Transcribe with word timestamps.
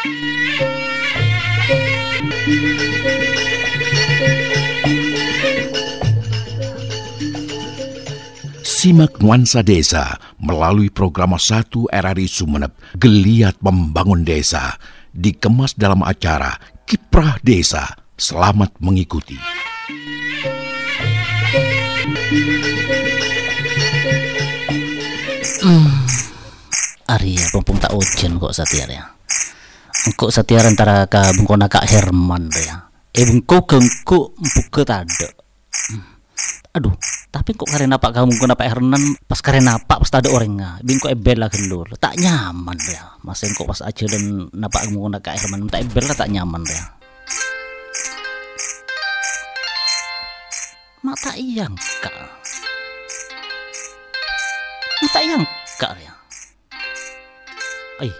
Simak 0.00 0.16
nuansa 9.20 9.60
desa 9.60 10.16
melalui 10.40 10.88
program 10.88 11.36
1 11.36 11.92
RRI 11.92 12.26
Sumeneb 12.32 12.72
Geliat 12.96 13.60
Membangun 13.60 14.24
Desa 14.24 14.80
dikemas 15.12 15.76
dalam 15.76 16.00
acara 16.00 16.56
Kiprah 16.88 17.36
Desa. 17.44 17.84
Selamat 18.16 18.72
mengikuti. 18.80 19.36
Arya 27.04 27.44
pompong 27.52 27.84
tak 27.84 27.92
ujian 27.92 28.40
kok 28.40 28.56
satiar 28.56 28.88
ya. 28.88 29.20
Engkau 30.08 30.32
satiar 30.32 30.64
antara 30.64 31.04
ka 31.10 31.28
bengkona 31.36 31.68
kak 31.68 31.84
Herman 31.84 32.48
ya. 32.56 32.88
Eh 33.12 33.26
bengkau 33.28 33.68
gengku 33.68 34.32
buka 34.38 34.82
tade. 34.86 35.28
Aduh, 36.70 36.94
tapi 37.34 37.52
kok 37.58 37.66
karena 37.66 37.98
apa 37.98 38.14
kamu 38.14 38.38
guna 38.38 38.54
Pak 38.54 38.68
Hernan 38.70 39.02
pas 39.26 39.42
karena 39.42 39.74
apa 39.74 39.98
pas 39.98 40.10
ada 40.14 40.30
orangnya 40.30 40.78
bingko 40.86 41.10
ebel 41.10 41.42
lah 41.42 41.50
kendor. 41.50 41.90
Tak 41.98 42.14
nyaman 42.14 42.78
ya. 42.86 43.18
Masa 43.26 43.50
kok 43.50 43.66
pas 43.66 43.82
aja 43.82 44.04
dan 44.06 44.46
napa 44.54 44.86
kamu 44.86 45.02
guna 45.02 45.18
Kak 45.18 45.34
Herman 45.34 45.66
tak 45.66 45.82
ebel 45.82 46.06
lah 46.06 46.14
tak 46.14 46.30
nyaman 46.30 46.62
ya. 46.62 46.82
Mak 51.00 51.16
tak 51.16 51.36
iyang 51.40 51.72
kak 52.04 52.12
mak 55.00 55.10
tak 55.16 55.24
iyang 55.24 55.44
kak 55.80 55.96
ya 55.96 56.12
ay 58.04 58.12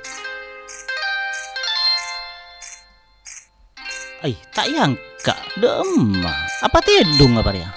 ay 4.21 4.37
tak 4.53 4.69
iyang 4.69 4.93
kak 5.25 5.37
dem 5.57 6.21
apa 6.61 6.79
tidung 6.85 7.41
apa 7.41 7.53
ya 7.57 7.71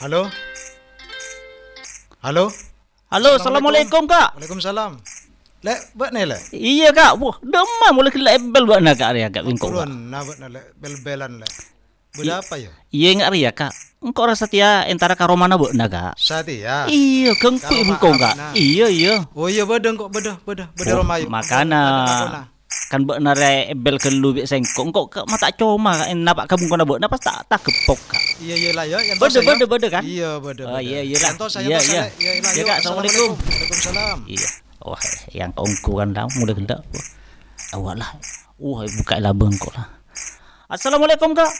Halo? 0.00 0.32
Halo? 2.24 2.48
Halo, 3.12 3.36
assalamualaikum 3.36 4.08
kak. 4.08 4.32
Waalaikumsalam. 4.32 4.96
Lek, 5.60 5.92
buat 5.92 6.08
ni 6.16 6.24
lek. 6.24 6.40
Iya 6.56 6.88
kak, 6.88 7.20
wah 7.20 7.36
demam 7.44 7.92
mulai 7.92 8.08
kena 8.08 8.32
ebel 8.32 8.64
buat 8.64 8.80
nak 8.80 8.96
kak 8.96 9.12
Ria 9.12 9.28
kak 9.28 9.44
bingkok. 9.44 9.68
kak. 9.68 9.84
Turun, 9.84 10.08
na 10.08 10.24
buat 10.24 10.40
na 10.40 10.48
lek. 10.48 10.72
Bel-belan 10.80 11.36
lek. 11.36 11.52
Buat 12.16 12.48
apa 12.48 12.56
ya? 12.56 12.72
Iya 12.88 13.08
nggak 13.12 13.28
Ria 13.28 13.52
kak. 13.52 13.72
Engkau 14.00 14.24
rasa 14.24 14.48
tia 14.48 14.88
entara 14.88 15.12
karomana 15.12 15.60
buat 15.60 15.76
nak 15.76 15.88
kak. 15.92 16.12
Sati 16.16 16.64
ya. 16.64 16.88
Iya, 16.88 17.36
kengku 17.36 17.60
Karoma 17.60 17.84
bingkok 17.84 18.12
kak. 18.16 18.34
Iya 18.56 18.86
iya. 18.88 19.14
Oh 19.36 19.52
iya 19.52 19.68
bedeng 19.68 20.00
kok 20.00 20.08
bedah 20.08 20.40
bedah 20.48 20.72
bedah 20.72 20.96
Oh, 20.96 21.04
romayu. 21.04 21.28
Makana 21.28 21.82
kan 22.90 23.06
buat 23.06 23.22
nare 23.22 23.70
ebel 23.70 24.02
ke 24.02 24.10
lu 24.10 24.34
biak 24.34 24.50
sengkok. 24.50 24.82
Engkau 24.82 25.06
kak 25.06 25.24
mata 25.30 25.46
coma 25.54 25.94
kak. 25.94 26.10
Napak 26.10 26.44
kamu 26.50 26.66
kena 26.66 26.82
buat 26.82 26.98
napas 26.98 27.22
tak 27.22 27.46
tak 27.46 27.62
kepok 27.62 28.00
kak. 28.10 28.22
Iya 28.42 28.54
iya 28.58 28.70
lah 28.74 28.82
ya. 28.82 28.98
yang 28.98 29.14
Bede 29.14 29.38
tos, 29.38 29.38
ya. 29.38 29.46
bede 29.46 29.64
bede 29.70 29.88
kan. 29.94 30.02
Iya 30.02 30.30
bede. 30.42 30.62
Oh, 30.66 30.74
bede. 30.74 30.90
iya, 30.90 31.00
iya 31.06 31.16
lah. 31.22 31.30
Yang 31.30 31.38
tos, 31.38 31.52
yang 31.54 31.70
Iya, 31.70 31.78
tos, 31.78 31.86
iya. 31.86 32.02
Lek. 32.02 32.10
Iya 32.18 32.30
lah. 32.34 32.50
Iya, 32.50 32.58
yuk. 32.58 32.66
Kak, 32.66 32.76
Assalamualaikum. 32.82 33.30
Waalaikumsalam. 33.38 34.18
Iya. 34.26 34.48
Wah, 34.80 35.02
yang 35.30 35.50
kau 35.54 35.64
engkau 35.70 35.92
kan 36.02 36.08
dah 36.10 36.24
mulai 36.34 36.54
kena. 36.58 36.76
Awak 37.78 37.94
lah. 37.94 38.10
Wah, 38.58 38.82
buka 38.82 39.14
lah 39.22 39.32
bengkok 39.38 39.72
lah. 39.78 39.86
Assalamualaikum 40.66 41.30
kak. 41.30 41.50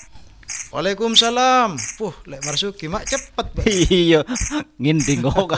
Waalaikumsalam. 0.71 1.75
Puh, 1.99 2.15
lek 2.31 2.47
marsuki 2.47 2.87
mak 2.87 3.03
cepet. 3.03 3.47
Iya, 3.91 4.23
nginding 4.79 5.27
kok. 5.27 5.51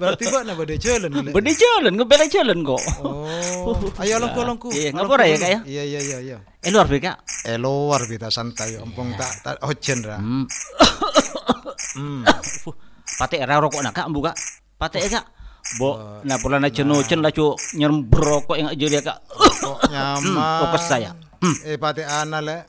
Berarti 0.00 0.24
buat 0.32 0.48
na 0.48 0.56
bede 0.56 0.80
jalan 0.80 1.12
lek. 1.12 1.36
Benda 1.36 1.52
jalan, 1.52 1.92
ngebela 2.00 2.24
jalan 2.24 2.58
kok. 2.64 2.82
Oh, 3.04 3.76
ayo 4.00 4.16
longku 4.24 4.40
longku. 4.40 4.68
Iya, 4.72 4.96
ngapura 4.96 5.28
ya. 5.28 5.36
Kak, 5.36 5.50
ya? 5.52 5.60
Iya 5.68 5.82
iya 5.84 6.00
iya 6.00 6.18
iya. 6.24 6.36
Eh 6.64 6.72
luar 6.72 6.88
kak. 6.88 7.16
Eh 7.44 7.60
luar 7.60 8.00
santai, 8.32 8.80
ompong 8.80 9.12
tak 9.20 9.32
tak 9.44 9.60
ojen 9.68 10.00
ra. 10.00 10.16
Hmm. 10.16 10.48
Hmm. 12.00 12.24
Patek 13.20 13.44
era 13.44 13.60
rokok 13.60 13.84
nak 13.84 13.92
kak 13.92 14.08
buka. 14.08 14.32
Patek 14.80 15.12
kak. 15.12 15.24
Bo, 15.76 16.20
nah 16.28 16.36
pula 16.40 16.60
na 16.60 16.68
ceno 16.68 17.00
cen 17.04 17.24
lah 17.24 17.32
cu 17.32 17.52
nyerem 17.76 18.08
kok 18.08 18.56
yang 18.56 18.72
jadi 18.72 19.04
kak. 19.04 19.28
Kok 19.60 19.92
nyaman. 19.92 20.60
Fokus 20.64 20.84
saya. 20.88 21.12
Hmm. 21.44 21.56
Eh 21.68 21.76
pate 21.76 22.08
ana 22.08 22.40
le. 22.40 22.64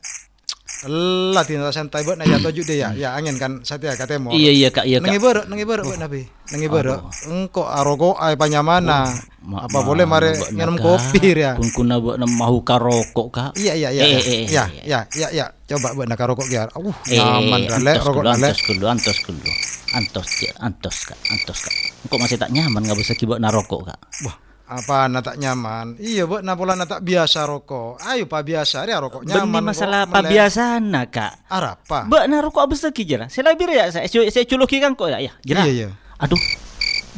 Lah 0.86 1.44
tina 1.44 1.70
santai 1.70 2.06
buat 2.06 2.16
na 2.16 2.26
jatuh 2.26 2.50
juga 2.50 2.74
ya. 2.74 2.94
Ya 2.94 3.18
angin 3.18 3.36
kan 3.36 3.62
satia 3.62 3.94
katemo. 3.94 4.30
Iya 4.30 4.52
iya 4.54 4.70
kak, 4.70 4.86
iya 4.86 5.02
kak. 5.02 5.18
bero, 5.18 5.42
nangi 5.50 5.66
bero 5.66 5.82
buat 5.82 5.98
nabi. 5.98 6.22
Nangi 6.54 6.68
bero. 6.70 7.10
Engko 7.26 7.66
aroko 7.66 8.14
ay 8.16 8.38
panyamana. 8.38 9.10
Ma- 9.46 9.66
Apa 9.66 9.78
ma- 9.78 9.86
boleh 9.86 10.06
mare 10.10 10.34
nak, 10.54 10.78
kopi 10.78 11.34
ya. 11.34 11.54
Kun 11.58 11.70
kuna 11.74 11.98
buat 11.98 12.18
na 12.18 12.26
mahu 12.26 12.62
karokok 12.62 13.28
kak. 13.30 13.52
Iya 13.58 13.74
iya 13.74 13.90
iya. 13.90 14.04
Eh, 14.06 14.10
iya. 14.10 14.20
eh, 14.20 14.24
eh, 14.26 14.46
Ya 14.50 14.64
eh. 14.66 14.86
ya 14.86 15.00
ya 15.12 15.28
ya. 15.34 15.46
Coba 15.66 15.98
buat 15.98 16.06
nak 16.06 16.22
rokok 16.22 16.46
ya. 16.50 16.70
Uh, 16.78 16.94
Eh, 17.10 17.18
nyaman 17.18 17.66
dah 17.66 17.80
le 17.82 17.92
antos 17.92 18.06
rokok 18.06 18.22
dulu, 18.22 18.30
dah 18.30 18.38
le. 18.38 18.46
antos 18.46 18.62
dulu, 18.62 18.86
antos 18.86 19.18
dulu. 19.26 19.50
Antos, 19.96 20.28
antos 20.60 20.98
kak, 21.08 21.20
antos 21.32 21.60
kak. 21.66 21.74
Kok 22.06 22.20
masih 22.20 22.38
tak 22.38 22.54
nyaman 22.54 22.84
nggak 22.86 23.00
bisa 23.00 23.14
kibak 23.16 23.42
na 23.42 23.50
rokok 23.50 23.90
kak. 23.90 24.00
Wah, 24.28 24.36
apa 24.66 25.06
na 25.06 25.22
tak 25.22 25.38
nyaman? 25.38 26.02
Iya, 26.02 26.26
buat 26.26 26.42
na 26.42 26.58
pola 26.58 26.74
na 26.74 26.90
tak 26.90 27.06
biasa 27.06 27.46
rokok. 27.46 28.02
Ayo 28.02 28.26
pa 28.26 28.42
biasa 28.42 28.82
dia 28.90 28.98
rokok 28.98 29.22
nyaman. 29.22 29.62
Benih 29.62 29.70
masalah 29.70 30.00
apa 30.10 30.26
melek. 30.26 30.32
biasa 30.34 30.62
nak 30.82 31.06
kak. 31.14 31.34
Arapa? 31.46 32.00
Mbak 32.10 32.24
na 32.26 32.38
rokok 32.42 32.62
abis 32.66 32.82
lagi 32.82 33.04
jera. 33.06 33.26
Saya 33.30 33.54
lebih 33.54 33.70
ya, 33.70 33.94
saya 33.94 34.10
saya 34.10 34.46
culuki 34.50 34.82
kan 34.82 34.98
kok 34.98 35.14
ya, 35.14 35.22
ya. 35.22 35.34
Jera. 35.46 35.64
Iya 35.70 35.72
iya. 35.72 35.90
Aduh, 36.18 36.42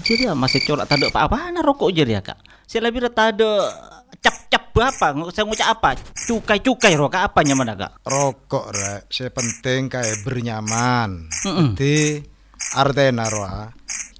jadi 0.03 0.29
ya 0.29 0.33
masih 0.35 0.59
colak 0.67 0.91
tanda 0.91 1.07
apa 1.07 1.19
apa 1.23 1.37
na 1.55 1.63
rokok 1.63 1.89
jadi 1.95 2.19
ya 2.19 2.21
kak. 2.21 2.39
Saya 2.67 2.91
lebih 2.91 3.07
tanda 3.15 3.71
cap 4.19 4.35
cap 4.51 4.63
apa? 4.75 5.07
Saya 5.31 5.47
ngucap 5.47 5.67
apa? 5.71 5.89
Cukai 6.27 6.59
cukai 6.59 6.93
rokok 6.99 7.21
apa 7.31 7.39
nyaman 7.47 7.79
kak? 7.79 7.91
Rokok 8.03 8.65
rek, 8.75 9.01
saya 9.07 9.31
penting 9.31 9.87
kayak 9.87 10.19
bernyaman. 10.27 11.31
Mm-mm. 11.47 11.79
Di 11.79 12.19
artena 12.75 13.31
roa. 13.31 13.71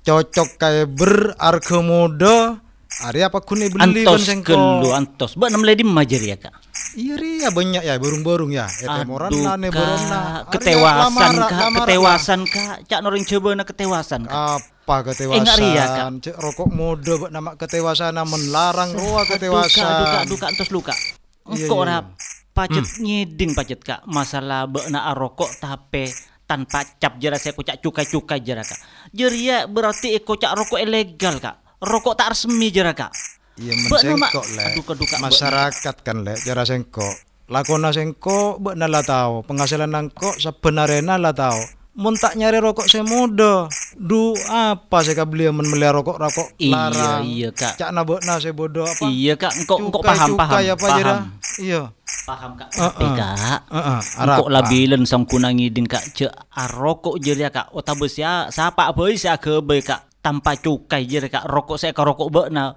Cocok 0.08 0.56
kayak 0.56 0.88
berarga 0.96 1.78
muda. 1.84 2.64
Ari 2.98 3.22
apa 3.22 3.46
kuni 3.46 3.70
beli 3.70 4.02
Antos 4.02 4.26
sengko. 4.26 4.58
kelu 4.58 4.90
antos. 4.90 5.38
Mbak 5.38 5.50
nam 5.54 5.62
ledi 5.62 5.86
majer 5.86 6.18
ya 6.18 6.34
kak. 6.36 6.50
Iya 6.98 7.14
ria 7.14 7.50
banyak 7.54 7.86
ya 7.86 7.94
burung-burung 8.02 8.50
ya. 8.50 8.66
Aduh 8.66 9.38
na 9.46 9.54
ne 9.54 9.70
burung 9.70 10.02
na. 10.10 10.50
kak, 10.50 10.50
Ari, 10.50 10.52
ketewasan 10.58 11.34
kak, 11.38 11.60
ketewasan 11.78 12.40
kak. 12.50 12.76
Cak 12.90 13.00
noring 13.06 13.22
coba 13.22 13.50
na 13.54 13.64
ketewasan 13.64 14.22
kak. 14.26 14.34
Apa 14.34 14.96
ketewasan? 15.14 15.46
Eh, 15.46 15.58
ria, 15.62 15.86
Kak. 15.86 16.10
Cek 16.26 16.36
rokok 16.42 16.70
muda 16.74 17.14
buat 17.20 17.30
nama 17.30 17.54
ketewasan 17.54 18.18
namun 18.18 18.50
larang 18.50 18.98
roa 18.98 19.22
Duka, 19.22 19.38
ketewasan. 19.38 19.86
duka, 19.86 20.20
duka, 20.26 20.46
antos 20.50 20.70
luka. 20.74 20.94
Iya, 20.98 21.70
Engkau 21.70 21.86
iya, 21.86 22.02
rap 22.02 22.06
pacet 22.50 22.86
nyeding 22.98 23.52
pacet 23.54 23.80
kak. 23.86 24.02
Masalah 24.10 24.66
bekna 24.66 25.06
rokok 25.14 25.54
tapi 25.62 26.10
tanpa 26.48 26.82
cap 26.98 27.22
jera 27.22 27.38
saya 27.38 27.54
kocak 27.54 27.78
cukai-cukai 27.78 28.42
jera 28.42 28.66
kak. 28.66 28.80
Jeria 29.14 29.70
berarti 29.70 30.18
kocak 30.18 30.58
rokok 30.58 30.82
ilegal 30.82 31.38
kak. 31.38 31.67
Rokok 31.78 32.18
tak 32.18 32.34
resmi 32.34 32.74
jera 32.74 32.98
kak. 32.98 33.14
Iya 33.58 33.74
Mbak, 33.74 34.02
nama- 34.02 34.18
mensengkok 34.18 34.46
le. 34.54 34.64
Aduh, 34.66 34.84
keduka, 34.86 35.16
Mbak. 35.18 35.24
Masyarakat 35.30 35.96
kan 36.02 36.18
le 36.26 36.34
cara 36.42 36.64
sengkok. 36.66 37.16
Lakona 37.48 37.90
sengkok 37.96 38.60
mbak 38.60 38.76
nala 38.76 39.02
tahu. 39.06 39.46
Penghasilan 39.48 39.88
nangkok 39.88 40.36
sebenarnya 40.36 41.00
nala 41.00 41.32
tahu. 41.32 41.58
Mun 41.98 42.14
tak 42.14 42.38
nyari 42.38 42.62
rokok 42.62 42.86
saya 42.86 43.02
muda. 43.02 43.66
Du 43.98 44.38
apa 44.46 45.02
saya 45.02 45.26
beli 45.26 45.50
men 45.50 45.66
beli 45.66 45.90
rokok 45.90 46.22
rokok 46.22 46.54
Iya, 46.62 46.94
larang. 46.94 47.22
iya, 47.26 47.50
Kak. 47.50 47.74
Cak 47.82 47.90
na 47.90 48.06
na 48.06 48.34
saya 48.38 48.54
bodoh 48.54 48.86
apa? 48.86 49.10
Iya 49.10 49.34
kak, 49.34 49.54
engkau 49.58 49.82
engkau 49.82 50.06
paham 50.06 50.38
paham 50.38 50.62
dah? 50.62 50.76
paham 50.78 51.18
Iya. 51.58 51.82
paham 52.30 52.52
kak. 52.54 52.70
Uh-uh. 52.78 52.92
Tapi 52.94 53.06
kak, 53.18 53.34
Heeh. 53.74 54.00
engkau 54.22 54.46
labilen 54.46 55.02
sang 55.10 55.26
kunangi 55.26 55.74
din 55.74 55.90
kak 55.90 56.06
ce 56.14 56.30
rokok 56.54 57.18
jeria 57.18 57.50
kak. 57.50 57.74
Otabes 57.74 58.14
ya, 58.14 58.54
sapa 58.54 58.94
boy 58.94 59.18
saya 59.18 59.42
ke 59.42 59.58
boy 59.58 59.82
kak 59.82 60.07
tanpa 60.28 60.60
cukai 60.60 61.08
jeria 61.08 61.32
kak. 61.32 61.48
Rokok 61.48 61.80
saya 61.80 61.96
ke 61.96 62.04
rokok 62.04 62.28
bekna. 62.28 62.76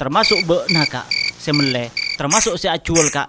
Termasuk 0.00 0.48
bekna 0.48 0.88
kak. 0.88 1.04
Saya 1.36 1.52
meleh. 1.52 1.92
Termasuk 2.16 2.56
saya 2.56 2.80
acual 2.80 3.12
kak. 3.12 3.28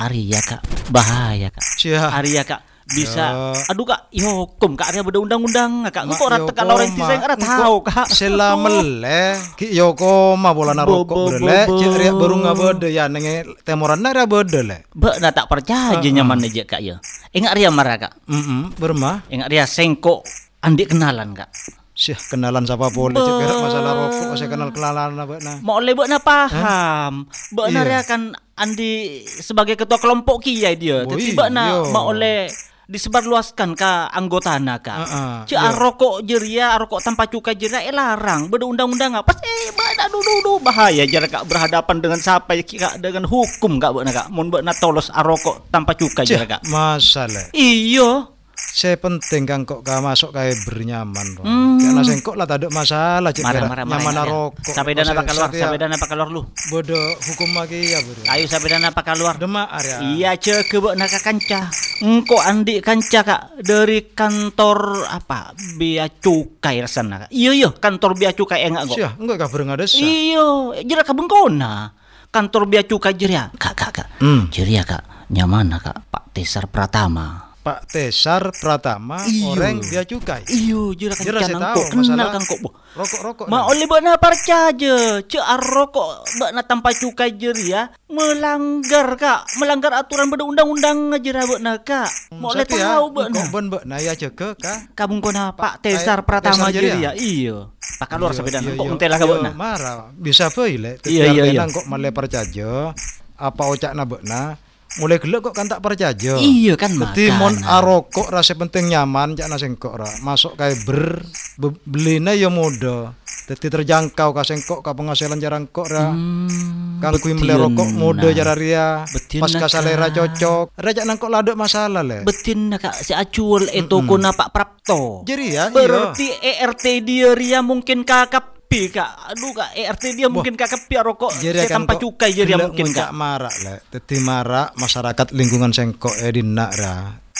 Arya 0.00 0.40
kak, 0.40 0.62
bahaya 0.88 1.52
kak. 1.52 1.60
Sia. 1.76 2.08
Arya 2.08 2.46
kak 2.48 2.64
bisa 2.88 3.20
Ya. 3.20 3.52
aduh 3.68 3.84
kak 3.84 4.08
yo 4.16 4.48
hukum 4.48 4.72
kak 4.72 4.88
Arya 4.88 5.04
beda 5.04 5.20
undang-undang 5.20 5.84
kak 5.92 6.08
rata 6.08 6.24
kak 6.24 6.40
Yoko, 6.40 6.64
Laurenti 6.64 7.04
saya 7.04 7.20
Engkau 7.20 7.36
tahu 7.36 7.76
kak 7.84 8.08
Selamele 8.08 9.36
ki 9.60 9.76
Yoko 9.76 10.40
ma 10.40 10.56
bola 10.56 10.72
na 10.72 10.88
Bo- 10.88 11.04
rokok 11.04 11.12
bo- 11.12 11.28
berle 11.28 11.68
bo- 11.68 11.76
cek 11.76 11.92
ria 12.00 12.16
bo. 12.16 12.24
baru 12.24 12.34
ngabode 12.48 12.88
ya 12.88 13.04
nenge 13.12 13.44
temoran 13.60 14.00
na 14.00 14.16
ria 14.16 14.24
bode 14.24 14.64
le. 14.64 14.88
Bek 14.96 15.20
tak 15.20 15.52
percaya 15.52 16.00
aja 16.00 16.08
nyaman 16.08 16.40
aja 16.48 16.64
kak 16.64 16.80
ya. 16.80 16.96
Ingat 17.36 17.50
Arya 17.52 17.68
marah 17.68 17.96
kak. 18.00 18.12
Mm 18.24 18.72
bermah. 18.80 19.20
Ingat 19.28 19.48
dia 19.52 19.68
sengkok 19.68 20.24
andi 20.64 20.88
kenalan 20.88 21.36
kak. 21.36 21.52
Sih 21.98 22.14
kenalan 22.14 22.62
siapa 22.62 22.94
boleh 22.94 23.18
cek 23.18 23.34
berak 23.42 23.58
masalah 23.58 23.92
rokok 24.06 24.38
saya 24.38 24.46
kenal 24.46 24.70
kenalan 24.70 25.18
apa 25.18 25.34
nah. 25.42 25.58
Mau 25.66 25.82
oleh 25.82 25.98
na 26.06 26.22
paham. 26.22 27.26
Bek 27.50 27.74
na 27.74 27.82
Iya. 27.82 27.90
dia 27.90 28.00
kan 28.06 28.22
andi 28.54 29.26
sebagai 29.26 29.74
ketua 29.74 29.98
kelompok 29.98 30.46
kiai 30.46 30.78
dia. 30.78 31.02
Oh, 31.02 31.10
Tapi 31.10 31.34
iya. 31.34 31.34
bek 31.34 31.50
na 31.50 31.64
mau 31.90 32.14
oleh 32.14 32.46
disebarluaskan 32.86 33.74
ke 33.74 33.90
anggotana 34.14 34.78
ka. 34.78 34.94
Heeh, 34.94 35.34
Cek 35.50 35.58
iya. 35.58 35.74
rokok 35.74 36.22
jeria, 36.22 36.78
rokok 36.78 37.02
tanpa 37.02 37.26
cukai 37.26 37.58
jeria 37.58 37.82
eh 37.82 37.90
larang. 37.90 38.46
Beda 38.46 38.70
undang-undang 38.70 39.18
apa? 39.18 39.34
Eh 39.42 39.74
bada 39.74 40.06
dulu 40.06 40.62
bahaya 40.62 41.02
jara 41.02 41.26
kak 41.26 41.50
berhadapan 41.50 41.98
dengan 41.98 42.22
siapa 42.22 42.54
ya 42.54 42.62
kak 42.62 43.02
dengan 43.02 43.26
hukum 43.26 43.82
kak 43.82 43.90
beuna 43.90 44.14
kak. 44.14 44.30
Mun 44.30 44.54
beuna 44.54 44.70
tolos 44.70 45.10
rokok 45.10 45.66
tanpa 45.74 45.98
cukai 45.98 46.30
jara 46.30 46.46
kak. 46.46 46.62
masalah 46.70 47.50
Iyo. 47.50 48.37
Saya 48.68 48.94
penting 48.94 49.42
kan 49.42 49.62
kok 49.62 49.80
gak 49.80 49.98
masuk 49.98 50.30
kayak 50.30 50.54
bernyaman 50.62 51.34
Hmm. 51.38 51.78
karena 51.78 52.00
sengkok 52.00 52.34
lah 52.34 52.44
tak 52.44 52.62
ada 52.62 52.68
masalah 52.68 53.30
cek 53.30 53.42
Marah 53.42 53.58
kira 53.58 53.66
marah 53.66 53.84
nyaman 53.84 54.02
marah. 54.04 54.24
rokok 54.24 54.70
Sampai 54.70 54.92
dana 54.92 55.10
apa 55.10 55.22
keluar? 55.24 55.48
Saya- 55.48 55.60
Sampai 55.60 55.78
dana 55.78 55.94
apa 55.94 56.06
keluar 56.06 56.28
lu? 56.28 56.42
bodoh 56.68 57.06
hukum 57.24 57.50
lagi 57.54 57.80
ya 57.86 57.98
bodoh 57.98 58.22
Ayo 58.24 58.44
sampai 58.44 58.68
dana 58.68 58.86
apa 58.88 59.02
keluar? 59.02 59.34
demak 59.34 59.66
area 59.72 59.96
Iya 60.04 60.30
cek 60.34 60.68
ke 60.68 60.76
nak 60.92 61.10
kanca. 61.16 61.60
Engko 61.98 62.36
andi 62.38 62.78
kanca 62.78 63.20
kak 63.20 63.42
dari 63.58 63.98
kantor 64.08 64.78
apa? 65.04 65.50
Bea 65.74 66.06
cukai 66.12 66.78
rasana 66.78 67.26
kak. 67.26 67.30
Iya 67.30 67.50
iya 67.52 67.68
kantor 67.72 68.14
bea 68.14 68.30
cukai 68.30 68.62
enggak 68.64 68.84
kok. 68.86 68.96
Sia, 68.96 69.10
enggak 69.16 69.38
kabar 69.40 69.58
enggak 69.64 69.78
desa 69.80 69.98
Iya, 69.98 70.46
jera 70.80 71.02
ka 71.02 71.10
bengkona. 71.10 71.90
Kantor 72.28 72.62
bea 72.66 72.82
cukai 72.82 73.16
jeria. 73.16 73.50
Kak 73.52 73.74
kak 73.74 73.90
kak. 73.92 74.08
Hmm. 74.18 74.46
Jeria 74.48 74.84
kak. 74.84 75.02
Nyamana 75.28 75.80
kak? 75.80 76.06
Pak 76.06 76.30
Tesar 76.30 76.68
Pratama. 76.68 77.47
Pak 77.68 77.84
Tesar 77.84 78.48
Pratama 78.56 79.20
Iyo. 79.28 79.52
orang 79.52 79.84
dia 79.84 80.00
cukai. 80.00 80.40
Iyo, 80.48 80.96
jera 80.96 81.12
kan 81.12 81.28
canang 81.36 81.76
tahu 81.76 81.84
kok. 81.84 82.00
Kenal 82.00 82.28
kan 82.32 82.42
kok. 82.48 82.58
Boh. 82.64 82.72
rokok-rokok 82.96 83.46
Ma 83.52 83.68
oleh 83.68 83.84
bana 83.84 84.16
percaya 84.16 85.20
cek 85.20 85.44
rokok 85.68 86.24
bana 86.40 86.64
tanpa 86.64 86.96
cukai 86.96 87.36
jeria 87.36 87.92
melanggar 88.08 89.20
kak. 89.20 89.44
Melanggar 89.60 89.92
aturan 90.00 90.32
pada 90.32 90.48
undang-undang 90.48 91.12
aja 91.12 91.44
bana 91.44 91.76
kak. 91.84 92.08
Mau 92.32 92.56
oleh 92.56 92.64
ya, 92.64 92.96
tahu 92.96 93.04
bana 93.12 93.28
engkau 93.28 93.44
ben 93.52 93.66
be 93.68 93.78
na 93.84 93.96
ya 94.00 94.16
jaga 94.16 94.56
ka 94.56 94.74
kabung 94.96 95.20
kona 95.20 95.52
Pak 95.52 95.84
Tesar 95.84 96.24
Pratama 96.24 96.72
Jeria. 96.72 96.96
Jeria 96.96 97.12
iya 97.20 97.68
Pak 98.00 98.08
keluar 98.16 98.32
Iya, 98.32 98.36
sampai 98.40 98.52
dan 98.56 98.64
iya, 98.64 98.80
kok 98.80 98.86
entela 98.88 99.16
ka 99.20 99.26
Iya, 99.28 99.32
bana 99.36 99.50
marah. 99.52 99.96
Bisa 100.16 100.48
bae 100.48 100.80
le 100.80 100.96
Iya, 101.04 101.36
iya, 101.36 101.42
iya. 101.52 101.62
kok 101.68 101.84
malah 101.84 102.16
percaya 102.16 102.96
apa 103.36 103.62
ocak 103.68 103.92
na 103.92 104.08
bekna 104.08 104.56
mulai 104.96 105.20
gelek 105.20 105.44
kok 105.44 105.54
kan 105.54 105.68
tak 105.68 105.84
percaya 105.84 106.40
iya 106.40 106.72
kan 106.74 106.96
Dadi 106.96 107.30
mon 107.36 107.54
arokok 107.62 108.32
rasa 108.32 108.56
penting 108.56 108.90
nyaman 108.92 109.36
cak 109.38 109.48
nasi 109.48 109.68
kok 109.76 109.94
ra. 109.96 110.08
Masuk 110.24 110.56
kayak 110.58 110.82
ber 110.88 111.22
be, 111.56 111.68
belina 111.86 112.34
ya 112.34 112.48
mudah. 112.48 113.14
Dadi 113.48 113.66
terjangkau 113.70 114.36
ka 114.36 114.42
sengkok 114.44 114.84
ka 114.84 114.92
penghasilan 114.92 115.40
jarang 115.40 115.70
kok 115.70 115.88
ra. 115.88 116.12
Hmm, 116.12 117.00
Kang 117.00 117.16
kui 117.22 117.32
mele 117.32 117.54
rokok 117.54 117.88
muda 117.96 118.28
jara 118.34 118.52
ria. 118.52 119.08
Betina 119.08 119.46
Pas 119.46 119.54
ka 119.56 119.66
selera 119.70 120.10
cocok. 120.10 120.74
Rajak 120.76 121.04
nang 121.06 121.16
kok 121.16 121.32
laduk 121.32 121.56
masalah 121.56 122.02
le. 122.04 122.26
betin 122.28 122.76
kak 122.76 122.92
si 122.92 123.16
acul 123.16 123.64
itu 123.70 123.96
kuna 124.04 124.34
Pak 124.36 124.48
Prapto 124.52 125.24
Jadi 125.24 125.46
ya 125.48 125.70
iya. 125.70 125.74
berarti 125.74 126.28
ERT 126.38 126.84
dia 127.06 127.32
ria 127.32 127.60
mungkin 127.64 128.04
kakap 128.04 128.57
kak 128.68 129.10
aduh 129.32 129.52
kak 129.56 129.70
ERT 129.72 130.04
dia 130.12 130.28
mungkin 130.28 130.52
kakap 130.52 130.84
rokok 131.00 131.32
Jadi 131.40 131.64
saya 131.64 131.80
tanpa 131.80 131.96
cukai 131.96 132.36
jadi 132.36 132.52
mungkin 132.60 132.92
kak 132.92 133.16
marak 133.16 133.54
le. 133.64 133.80
Dadi 133.88 134.16
marak 134.20 134.76
masyarakat 134.76 135.32
lingkungan 135.32 135.72
sengkok 135.72 136.12
e 136.20 136.28
di 136.28 136.44
nak 136.44 136.72
ra. 136.76 136.96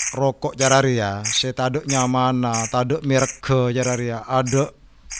Rokok 0.08 0.56
jara 0.56 0.80
ria, 0.80 1.20
se 1.26 1.52
taduk 1.52 1.84
nyamana, 1.84 2.64
taduk 2.72 3.04
mirga 3.04 3.68
jara 3.76 3.92
ria. 3.92 4.24
Ada 4.24 4.72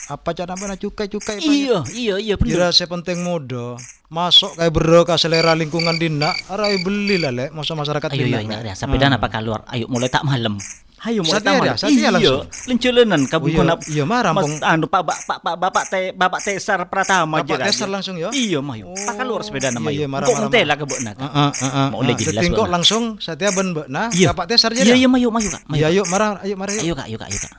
apa 0.09 0.33
cara 0.33 0.53
mana 0.57 0.73
cukai-cukai 0.77 1.41
banyak. 1.41 1.49
iya 1.49 1.77
iya 1.93 2.15
iya 2.17 2.35
Kira 2.37 2.69
saya 2.73 2.89
penting 2.89 3.25
muda 3.25 3.77
masuk 4.09 4.57
kayak 4.57 4.73
bero 4.73 5.01
ke 5.05 5.13
selera 5.17 5.53
lingkungan 5.53 5.97
dina 5.97 6.33
arai 6.49 6.81
beli 6.81 7.21
lah 7.21 7.29
lek 7.29 7.53
masa 7.53 7.77
masyarakat 7.77 8.09
Ayo 8.13 8.25
dina 8.25 8.41
ayo 8.41 8.69
ya 8.69 8.73
sampai 8.73 8.97
dan 8.97 9.17
apa 9.17 9.29
keluar. 9.29 9.65
Ayo 9.69 9.85
mulai 9.85 10.09
tak 10.09 10.25
malam. 10.25 10.57
Ayo 10.99 11.23
mulai 11.23 11.31
Satya 11.31 11.39
tak 11.39 11.47
dah, 11.49 11.61
malam. 11.63 11.77
Satya 11.77 11.95
Iya, 11.95 12.09
langsung. 12.11 12.41
lencelenan 12.67 13.21
kamu 13.25 13.39
Oh, 13.39 13.47
iya, 13.47 13.57
kena. 13.57 13.73
iya, 13.87 14.03
mah 14.03 14.19
rampung. 14.19 14.51
Mas, 14.51 14.67
anu 14.67 14.85
Pak 14.85 15.01
Pak 15.01 15.17
Pak 15.23 15.37
Pak 15.39 15.55
Bapak 15.55 15.83
Te 15.87 16.01
Bapak 16.11 16.41
Tesar 16.43 16.79
Pratama 16.85 17.39
Bapak 17.39 17.55
aja 17.55 17.71
Tesar 17.71 17.87
aja. 17.87 17.93
langsung 17.95 18.15
ya? 18.15 18.29
Iya, 18.29 18.59
mah 18.59 18.75
yuk. 18.75 18.91
Pak 18.99 19.13
keluar 19.15 19.41
sepeda 19.41 19.71
nama 19.71 19.89
iya, 19.89 20.03
yuk. 20.03 20.11
marah, 20.11 20.27
Kok 20.27 20.35
marah, 20.35 20.43
mentela 20.45 20.73
ke 20.75 20.85
nak. 20.99 21.15
Heeh 21.15 21.49
heeh. 21.55 21.87
Mau 21.89 21.99
oleh 21.99 22.13
jelas 22.13 22.41
Tingkok 22.43 22.67
benar. 22.67 22.75
langsung 22.75 23.03
Satya 23.17 23.49
ben 23.55 23.67
Iya. 24.11 24.27
Bapak 24.31 24.45
Tesar 24.51 24.71
Iya 24.75 24.83
jadi. 24.85 24.99
iya 24.99 25.07
mah 25.07 25.19
yuk 25.19 25.31
mah 25.31 25.41
yuk 25.41 25.51
Kak. 25.55 25.61
Iya 25.71 25.87
yuk. 25.89 26.05
marah 26.11 26.43
ayo 26.43 26.55
marah. 26.59 26.75
Ayo 26.75 26.93
Kak, 26.93 27.07
ayo 27.07 27.15
Kak, 27.15 27.27
ayo 27.31 27.39
Kak. 27.39 27.51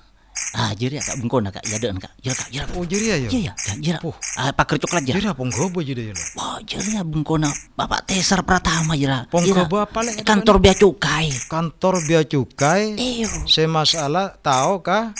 Ah, 0.50 0.74
jadi 0.74 0.98
ya 0.98 1.02
Kak. 1.02 1.64
Ya 1.66 1.76
deun 1.78 1.98
Kak. 2.02 2.10
Jira 2.18 2.34
Kak, 2.34 2.48
jira. 2.50 2.66
Kak. 2.66 2.74
Oh 2.74 2.84
jadi 2.84 3.06
ayo. 3.14 3.28
Iya 3.30 3.52
iya, 3.54 3.72
jira. 3.78 3.98
Oh. 4.02 4.14
Ah, 4.34 4.50
Pak 4.50 4.74
kercok 4.74 4.90
lah 4.98 5.02
jira. 5.02 5.16
Jadi 5.22 5.28
apa 5.30 5.42
gobo 5.46 5.78
jadi 5.78 6.10
ya. 6.10 6.14
Wah, 6.34 6.58
jadi 6.66 6.98
ya 6.98 7.02
bungkona 7.06 7.50
Bapak 7.78 8.10
Tesar 8.10 8.42
Pratama 8.42 8.98
jira. 8.98 9.26
Pong 9.30 9.46
Jira. 9.46 9.62
gobo 9.64 9.78
apa 9.78 10.02
lek? 10.02 10.26
Kantor 10.26 10.58
bea 10.58 10.74
cukai. 10.74 11.30
Kantor 11.46 11.94
bea 12.02 12.22
cukai. 12.26 12.98
Iyo. 12.98 13.30
Saya 13.46 13.70
masalah 13.70 14.34
tahu 14.42 14.82
kah 14.82 15.14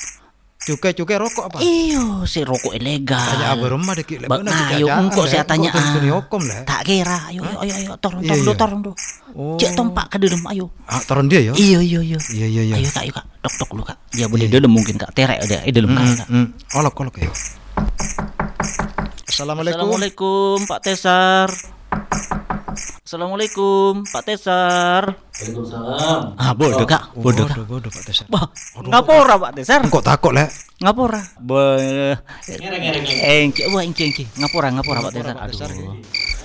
cukai-cukai 0.70 1.18
rokok 1.18 1.44
apa? 1.50 1.58
Iyo, 1.58 2.22
si 2.30 2.46
rokok 2.46 2.78
ilegal. 2.78 3.18
Tanya 3.18 3.58
apa 3.58 3.66
rumah 3.66 3.92
dek 3.98 4.06
lek. 4.14 4.28
Ba- 4.30 4.38
bener, 4.38 4.54
ayo 4.78 4.86
engkau 4.86 5.26
saya 5.26 5.42
tanya 5.42 5.74
ah. 5.74 5.82
Tak 6.62 6.80
kira, 6.86 7.26
ayo 7.34 7.42
ayo 7.42 7.58
ayo, 7.66 7.72
ayo 7.74 7.90
turun 7.98 8.22
Iya, 8.22 8.30
turun 8.30 8.42
iya. 8.42 8.46
do 8.46 8.52
turun 8.54 8.78
do. 8.86 8.92
Oh. 9.34 9.58
Cek 9.58 9.74
tompak 9.74 10.06
ke 10.10 10.16
dalam 10.22 10.42
ayo. 10.54 10.70
Ah, 10.86 11.02
turun 11.02 11.26
dia 11.26 11.42
ya. 11.42 11.52
Iya 11.58 11.78
iya 11.82 12.00
iya. 12.02 12.18
Iya 12.30 12.46
iya 12.46 12.62
iya. 12.70 12.74
Ayo 12.78 12.88
kak, 12.94 13.02
ayo 13.02 13.12
kak, 13.18 13.26
dok 13.42 13.54
dok 13.58 13.70
lu 13.74 13.82
kak. 13.82 13.98
Ya 14.14 14.26
boleh 14.30 14.46
dalam 14.46 14.70
mungkin 14.70 14.94
kak, 14.94 15.10
terek 15.12 15.42
ada, 15.42 15.58
eh 15.66 15.72
dalam 15.74 15.90
kak. 15.92 16.04
kak. 16.24 16.28
Hmm, 16.30 16.46
olok 16.78 16.94
olok 17.02 17.14
ya. 17.18 17.30
Assalamualaikum. 19.26 19.78
Assalamualaikum 19.78 20.56
Pak 20.68 20.80
Tesar. 20.84 21.48
Assalamualaikum 23.10 24.06
Pak 24.06 24.22
Tesar. 24.22 25.02
Waalaikumsalam. 25.10 26.38
Ah 26.38 26.54
bodoh 26.54 26.86
kak, 26.86 27.10
bodoh 27.18 27.42
kak. 27.42 27.58
Bodoh, 27.58 27.66
bodoh 27.66 27.90
Pak 27.90 28.06
Tesar. 28.06 28.30
Wah, 28.30 28.46
ngapora 28.86 29.34
Pak 29.34 29.52
Tesar? 29.58 29.82
Kok 29.82 30.04
takut 30.06 30.30
lek? 30.30 30.46
Ngapora? 30.78 31.18
Ngereng-ngereng. 31.42 33.02
Engki, 33.10 33.66
wah 33.74 33.82
engki 33.82 34.14
engki. 34.14 34.30
Ngapora 34.38 34.70
ngapora 34.70 35.10
Pak 35.10 35.12
Tesar. 35.18 35.34
Pak 35.34 35.50
Tesar, 35.50 35.70
Aduh. 35.74 35.98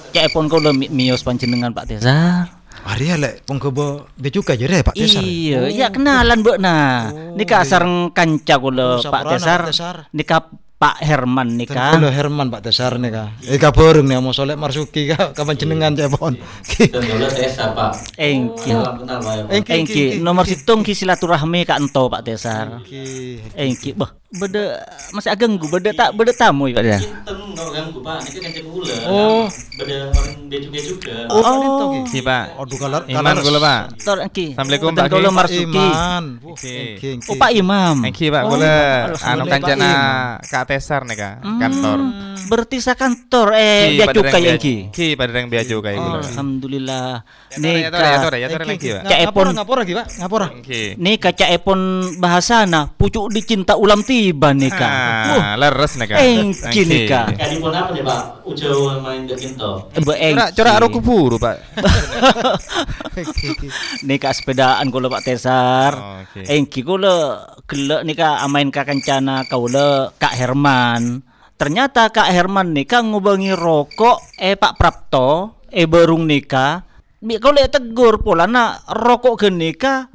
Cek 0.10 0.26
pon 0.34 0.50
kau 0.50 0.58
mi- 0.74 0.90
mios 0.90 1.22
panjenengan 1.22 1.70
Pak 1.70 1.86
Tesar. 1.86 2.50
Hari 2.82 3.14
ya 3.14 3.22
lek 3.22 3.46
pong 3.46 3.62
kebo 3.62 4.10
becuka 4.18 4.58
jadi 4.58 4.82
Pak 4.82 4.98
Tesar. 4.98 5.22
Iya, 5.22 5.70
ya 5.70 5.94
kenalan 5.94 6.42
Mbak 6.42 6.58
nah. 6.58 7.14
Nika 7.38 7.62
sareng 7.62 8.10
kanca 8.10 8.58
kula 8.58 8.98
Oh, 8.98 9.06
Pak 9.06 9.22
sampurana, 9.22 9.38
Tesar. 9.38 9.60
Pak 9.62 9.70
Tesar. 9.70 9.96
Nika 10.18 10.38
Pak 10.76 11.00
Herman 11.00 11.56
nika. 11.56 11.96
Halo 11.96 12.12
Herman 12.12 12.52
Pak 12.52 12.68
Tesar 12.68 13.00
nih 13.00 13.08
kak. 13.08 13.48
Eh 13.48 13.56
kabareng 13.56 14.04
nih 14.04 14.20
mau 14.20 14.36
solek 14.36 14.60
marsuki 14.60 15.08
kak. 15.08 15.32
Kapan 15.32 15.56
jenengan. 15.56 15.96
Dan 15.96 16.12
dulu 16.92 17.28
desa 17.32 17.72
pak. 17.72 17.96
Engki. 18.20 18.76
Pak. 18.76 18.94
Engki, 19.56 19.72
Engki, 19.72 20.04
nomor 20.20 20.44
situng 20.44 20.84
ki 20.84 20.92
silaturahmi 20.92 21.64
Kak 21.64 21.80
Ento 21.80 22.12
Pak 22.12 22.28
Tesar. 22.28 22.84
Ki. 22.84 23.40
Engki, 23.56 23.96
bah, 23.96 24.12
beda 24.38 24.64
masih 25.14 25.30
agak 25.32 25.46
ganggu, 25.46 25.66
beda 25.70 25.90
tak 25.94 26.10
beda 26.16 26.32
tamu 26.34 26.68
ya 26.68 26.76
Pak 26.76 26.84
ya. 26.84 27.00
Kan. 27.00 27.86
Oh. 29.06 29.46
Beda 29.78 30.10
orang 30.10 30.50
dia 30.50 30.60
juga 30.62 30.80
juga. 30.82 31.14
Oh. 31.30 32.04
Si 32.10 32.20
Pak. 32.24 32.46
Aduh 32.58 32.78
kalar 32.80 33.02
Iman 33.06 33.36
kula 33.38 33.60
Pak. 33.62 33.82
Tor 34.02 34.18
Engki. 34.24 34.56
Assalamualaikum, 34.56 34.92
Pak 34.96 35.08
kula 35.12 35.30
Ki. 35.30 35.36
marsuki. 35.36 35.88
Oh 37.30 37.36
Pak 37.38 37.52
Imam. 37.54 37.96
Thank 38.02 38.20
you 38.26 38.30
Pak. 38.34 38.44
Oh, 38.46 38.50
Kula 38.56 38.74
alhamdulillah, 39.14 39.30
anu 39.30 39.44
kancana. 39.46 39.92
Kak 40.42 40.64
Tesar 40.72 41.02
nih 41.06 41.16
Kak. 41.20 41.36
Kantor. 41.44 42.00
Hmm, 42.02 42.36
Berarti 42.50 42.78
sa 42.82 42.94
kantor 42.98 43.48
eh 43.58 44.00
dia 44.00 44.06
bea- 44.10 44.58
Engki. 44.58 44.76
Ki 44.90 45.14
pada 45.14 45.32
yang 45.36 45.50
bea 45.52 45.62
cukai 45.62 45.96
kula. 45.98 46.20
Alhamdulillah. 46.26 47.08
Ya 47.56 47.90
tore, 47.92 48.08
ya 48.10 48.20
tore, 48.20 48.38
ya 48.38 48.48
ya. 48.76 49.00
Cak 49.06 49.20
Epon. 49.30 49.48
ngapora 49.54 49.82
ki 49.86 49.94
Pak? 49.94 50.08
Ngapora. 50.22 50.48
Nih 50.96 51.16
kaca 51.22 51.46
epon 51.54 51.80
bahasana 52.18 52.90
pucuk 52.90 53.30
dicinta 53.30 53.78
ulam 53.78 54.02
tiba 54.02 54.25
nih 54.34 54.72
kak. 54.72 54.92
Wah, 55.36 55.46
Ah, 55.46 55.54
leres 55.60 55.94
nih 56.00 56.08
Kak. 56.10 56.18
Engki 56.18 56.82
nih 56.90 57.02
kak. 57.06 57.28
Kali 57.38 57.56
pun 57.60 57.74
apa 57.76 57.90
nih 57.92 58.02
pak? 58.02 58.22
Main 59.04 59.22
Corak 59.28 60.18
engki. 60.18 60.56
corak 60.56 60.76
aku 60.80 61.00
buru 61.04 61.38
Pak. 61.38 61.56
Kak 64.18 64.34
sepedaan 64.34 64.88
kula 64.90 65.12
Pak 65.12 65.24
Tesar. 65.28 65.94
Oh, 65.94 66.24
oke. 66.24 66.42
Engki 66.48 66.82
kula 66.82 67.44
gelek 67.68 68.02
nih 68.06 68.16
kak 68.16 68.36
amain 68.42 68.70
kak 68.72 68.86
kancana 68.88 69.44
kaula 69.46 70.14
Kak 70.18 70.34
Herman. 70.34 71.22
Ternyata 71.56 72.12
Kak 72.12 72.32
Herman 72.32 72.76
nih 72.76 72.84
kak 72.84 73.04
ngubangi 73.04 73.56
rokok 73.56 74.40
eh 74.40 74.56
Pak 74.56 74.76
Prapto 74.76 75.62
eh 75.72 75.88
berung 75.88 76.28
nikah. 76.28 76.84
Bi 77.26 77.42
kau 77.42 77.56
lihat 77.56 77.74
tegur 77.74 78.22
pola 78.22 78.46
nak 78.46 78.86
rokok 78.92 79.48
ke 79.48 79.50
nikah 79.50 80.06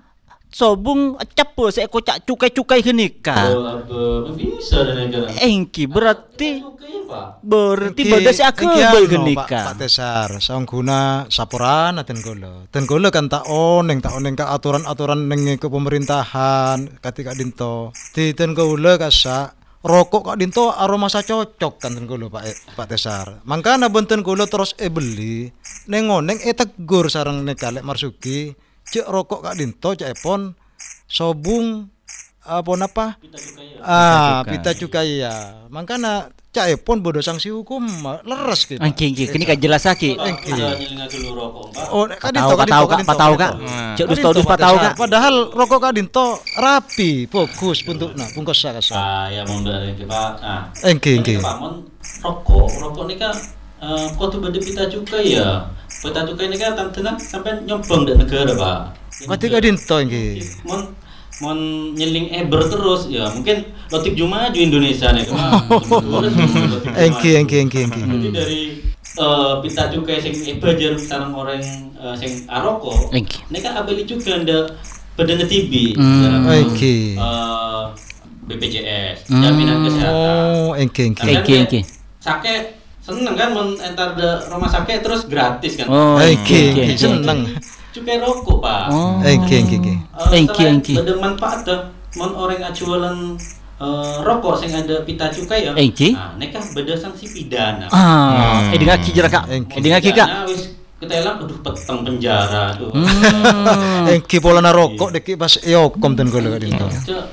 sobung 0.50 1.14
cepu 1.32 1.70
saya 1.70 1.86
kocak 1.86 2.26
cukai-cukai 2.26 2.82
ke 2.82 2.90
nikah. 2.90 3.54
Oh? 3.54 4.34
Bisa 4.34 4.82
dan 4.82 5.06
negara. 5.06 5.30
Engki 5.38 5.86
berarti 5.86 6.60
ya 6.60 7.38
berarti 7.42 8.02
beda 8.06 8.30
si 8.30 8.42
aku 8.42 8.66
boy 8.70 9.06
anu, 9.06 9.34
ke 9.34 9.58
Pak- 9.58 9.78
Tesar, 9.78 10.38
saung 10.38 10.66
guna 10.66 11.26
sapuran 11.30 11.98
ten 12.06 12.18
kula. 12.22 12.70
Ten 12.70 12.84
kula 12.86 13.08
kan 13.10 13.26
tak 13.30 13.46
oneng 13.46 14.02
tak 14.02 14.14
oneng 14.14 14.34
ka 14.38 14.50
aturan-aturan 14.54 15.26
ning 15.26 15.58
ke 15.58 15.66
pemerintahan 15.66 16.98
ketika 17.02 17.34
dinto. 17.34 17.94
Di 18.14 18.34
ten 18.34 18.54
kula 18.54 18.98
kasa 18.98 19.54
rokok 19.80 20.34
kak 20.34 20.38
dinto 20.38 20.68
aroma 20.70 21.08
sa 21.08 21.24
cocok 21.24 21.80
kan 21.80 21.94
ten 21.94 22.04
kula 22.06 22.30
Pak 22.30 22.42
E- 22.46 22.60
Pak 22.74 22.86
Tesar. 22.90 23.42
Mangkana 23.46 23.90
benten 23.90 24.22
kula 24.22 24.46
terus 24.46 24.74
e 24.78 24.86
beli 24.90 25.50
neng 25.90 26.10
oneng 26.10 26.38
e 26.42 26.52
tegur 26.54 27.10
sareng 27.10 27.42
nek 27.42 27.58
kalek 27.58 27.86
marsuki 27.86 28.54
cek 28.90 29.06
rokok 29.06 29.40
kak 29.42 29.54
dinto 29.56 29.94
cek 29.94 30.12
epon. 30.12 30.54
Sobung 31.06 31.90
apa? 32.40 32.72
Napa 32.74 33.06
Kita 33.20 33.36
juga 33.36 33.62
ya. 33.62 33.80
ah 33.84 34.38
pita 34.42 34.70
cukai. 34.72 35.20
ya. 35.20 35.34
Makanya 35.68 36.30
cak 36.50 36.82
pun 36.82 36.98
bodoh 36.98 37.22
sanksi 37.22 37.46
hukum 37.46 37.86
leres 38.26 38.66
gitu 38.66 38.82
Angki 38.82 39.14
angki 39.14 39.30
kini 39.30 39.46
kan 39.46 39.54
jelas 39.54 39.86
Pak. 39.86 40.18
oh 41.94 42.10
kan 42.10 42.34
Tahu 42.34 42.58
kak 42.58 42.66
tahu 42.66 42.84
kak, 42.90 42.98
pak 43.06 43.16
tahu 43.16 43.34
kak. 43.38 43.52
Cek 43.94 44.06
dus 44.10 44.18
tahu 44.18 44.32
dus 44.34 44.46
pak 44.48 44.58
tahu 44.58 44.74
kak. 44.74 44.92
padahal 44.98 45.34
rokok 45.54 45.78
kak 45.78 45.92
dinto 45.94 46.26
rapi 46.58 47.30
fokus 47.30 47.86
untuk 47.86 48.18
nah 48.18 48.26
bungkus 48.34 48.58
sakasa 48.58 48.98
Ah, 48.98 49.26
ya 49.30 49.46
mau 49.46 49.62
dari 49.62 49.94
Pak. 51.38 51.54
Mon 51.62 51.86
rokok, 52.18 52.66
rokok 52.82 53.02
ini 53.06 53.14
kan 53.14 53.34
eh, 53.78 54.06
kok 54.10 54.26
tuh 54.26 54.38
beda 54.42 54.58
pita 54.58 54.82
cukai 54.90 55.38
ya. 55.38 55.70
Pita 56.00 56.24
cukai 56.24 56.48
ini 56.48 56.56
kan 56.56 56.88
tenang 56.88 57.20
sampai 57.20 57.60
nyombang 57.68 58.08
dari 58.08 58.16
negara 58.16 58.52
Pak. 58.56 58.78
Kati 59.28 59.46
kak 59.52 59.60
dinto 59.60 59.96
engki 60.00 60.40
Mon 60.64 60.80
mon 61.44 61.58
nyeling 61.92 62.32
eber 62.32 62.64
terus 62.68 63.04
ya 63.12 63.28
mungkin 63.36 63.68
lotik 63.92 64.16
Jumaju 64.16 64.56
Indonesia 64.56 65.12
nih 65.12 65.28
kan. 65.28 65.60
engki 66.96 67.36
engki 67.36 67.56
engki 67.64 67.78
engki 67.84 68.00
Jadi 68.00 68.28
dari 68.32 68.60
eh, 69.20 69.52
pita 69.60 69.92
cukai 69.92 70.24
sing 70.24 70.32
eber 70.56 70.72
jarum 70.80 70.96
sarang 70.96 71.36
orang 71.36 71.60
eh, 71.96 72.14
sing 72.16 72.48
aroko. 72.48 73.12
Engki. 73.12 73.44
Ini 73.52 73.58
kan 73.60 73.72
abeli 73.84 74.08
juga 74.08 74.40
ndak 74.40 74.72
badan 75.20 75.44
TV. 75.44 75.92
Hmm. 76.00 76.48
engki 76.48 77.20
eh, 77.20 77.82
BPJS, 78.50 79.30
jaminan 79.30 79.84
kesehatan. 79.86 80.32
oh 80.64 80.72
engki 80.74 81.02
engki 81.12 81.22
Engki, 81.28 81.52
engki. 81.60 81.80
Sake 82.18 82.79
seneng 83.10 83.34
kan 83.34 83.48
men 83.50 83.68
entar 83.82 84.14
de 84.14 84.28
rumah 84.48 84.70
sakit 84.70 85.02
terus 85.02 85.26
gratis 85.26 85.74
kan. 85.74 85.86
Oh, 85.90 86.16
engki, 86.22 86.74
engki 86.74 86.82
engki, 86.94 86.96
seneng 86.98 87.40
Cukai 87.90 88.22
rokok, 88.22 88.62
Pak. 88.62 88.82
Oh. 88.94 89.18
engki 89.26 89.58
Eh, 89.58 89.66
Engki, 89.66 90.62
selain 90.62 90.78
engki. 90.78 90.94
Ada 90.94 91.14
manfaat 91.18 91.66
tuh. 91.66 91.80
Mon 92.22 92.38
orang 92.38 92.62
ajualan 92.70 93.34
eh, 93.82 94.16
rokok 94.22 94.62
sing 94.62 94.70
ada 94.70 95.02
pita 95.02 95.26
cukai 95.26 95.66
ya. 95.66 95.74
Engki. 95.74 96.14
Nah, 96.14 96.38
neka 96.38 96.62
beda 96.70 96.94
sanksi 96.94 97.26
pidana. 97.26 97.90
Ah, 97.90 98.70
eh 98.70 98.78
dengar 98.78 99.02
ki 99.02 99.10
jera 99.10 99.26
kak. 99.26 99.50
Engki. 99.50 99.74
Eh 99.74 99.82
dengar 99.82 99.98
ki 99.98 100.14
kak. 100.14 100.28
Wis 100.46 100.80
ketelang 101.00 101.40
aduh 101.40 101.58
peteng 101.64 101.98
penjara 102.04 102.76
tuh. 102.76 102.92
Hmm. 102.92 104.12
engki 104.14 104.36
pola 104.36 104.60
na 104.60 104.70
rokok 104.70 105.16
deki 105.16 105.32
pas 105.40 105.56
yokom 105.64 106.12
ten 106.12 106.28
kalo 106.28 106.52
kak 106.52 106.60
dinto 106.60 106.86
Cek, 106.92 107.24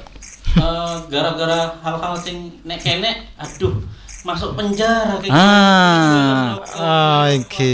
eh, 0.55 0.95
gara-gara 1.11 1.75
hal-hal 1.83 2.15
sing 2.15 2.63
nek 2.63 2.79
kene 2.79 3.27
aduh 3.35 3.75
masuk 4.19 4.49
penjara 4.53 5.15
kayak 5.17 5.31
Ah. 5.31 6.57
gitu. 6.57 6.77
ah 6.77 7.23
engki 7.27 7.73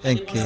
engki 0.00 0.42